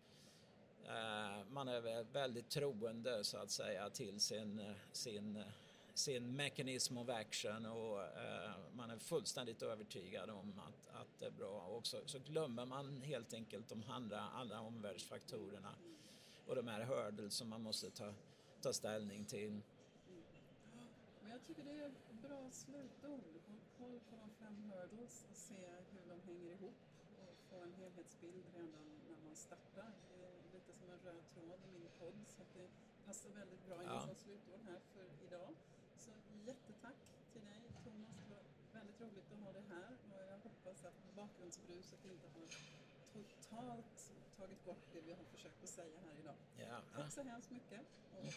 Eh, 0.84 1.45
man 1.52 1.67
är 1.67 2.04
väldigt 2.04 2.49
troende 2.49 3.23
så 3.23 3.38
att 3.38 3.52
säga 3.52 3.89
till 3.89 4.19
sin, 4.19 4.75
sin, 4.91 5.43
sin 5.93 6.36
mechanism 6.36 6.97
of 6.97 7.10
action 7.10 7.65
och 7.65 8.02
eh, 8.04 8.52
man 8.73 8.91
är 8.91 8.97
fullständigt 8.97 9.62
övertygad 9.62 10.30
om 10.30 10.60
att, 10.60 10.95
att 10.95 11.19
det 11.19 11.25
är 11.25 11.32
bra. 11.32 11.62
Och 11.62 11.88
så, 11.88 11.97
så 12.06 12.19
glömmer 12.19 12.65
man 12.65 13.02
helt 13.02 13.34
enkelt 13.34 13.69
de 13.69 13.84
andra, 13.89 14.19
alla 14.19 14.62
omvärldsfaktorerna 14.62 15.75
och 16.47 16.56
de 16.56 16.67
här 16.67 16.82
hurdles 16.82 17.34
som 17.34 17.49
man 17.49 17.62
måste 17.62 17.89
ta, 17.89 18.13
ta 18.62 18.73
ställning 18.73 19.25
till. 19.25 19.62
Men 21.21 21.32
jag 21.32 21.45
tycker 21.47 21.63
det 21.63 21.71
är 21.71 21.91
bra 22.21 22.49
slutord 22.52 23.38
koll 23.99 24.19
på 24.19 24.25
de 24.25 24.29
fem 24.39 24.55
hurdles 24.71 25.25
och 25.31 25.38
se 25.38 25.62
hur 25.91 26.05
de 26.09 26.21
hänger 26.21 26.51
ihop 26.51 26.79
och 27.21 27.35
få 27.49 27.62
en 27.62 27.73
helhetsbild 27.73 28.45
redan 28.53 28.85
när 29.09 29.21
man 29.25 29.35
startar. 29.35 29.91
Det 30.09 30.25
är 30.25 30.53
lite 30.53 30.73
som 30.73 30.89
en 30.91 30.99
röd 30.99 31.23
tråd 31.33 31.59
i 31.67 31.71
min 31.79 31.89
podd 31.99 32.19
så 32.27 32.43
det 32.53 32.67
passar 33.05 33.29
väldigt 33.29 33.65
bra 33.67 33.83
in 33.83 33.89
ja. 33.89 34.01
som 34.01 34.15
slutord 34.15 34.62
här 34.69 34.79
för 34.93 35.07
idag. 35.27 35.49
Så 35.97 36.12
jättetack 36.45 36.99
till 37.33 37.45
dig 37.45 37.62
Thomas, 37.83 38.15
det 38.21 38.35
var 38.35 38.43
väldigt 38.73 39.01
roligt 39.01 39.31
att 39.31 39.39
ha 39.45 39.51
dig 39.51 39.63
här 39.69 39.91
och 40.12 40.21
jag 40.31 40.39
hoppas 40.49 40.85
att 40.85 40.99
bakgrundsbruset 41.15 42.05
inte 42.05 42.27
har 42.35 42.47
totalt 43.13 44.13
tagit 44.38 44.65
bort 44.65 44.85
det 44.93 45.01
vi 45.01 45.13
har 45.13 45.23
försökt 45.23 45.63
att 45.63 45.69
säga 45.69 45.99
här 46.05 46.15
idag. 46.19 46.35
Ja. 46.57 46.81
Tack 46.95 47.12
så 47.12 47.23
hemskt 47.23 47.51
mycket 47.51 47.81
och 48.12 48.33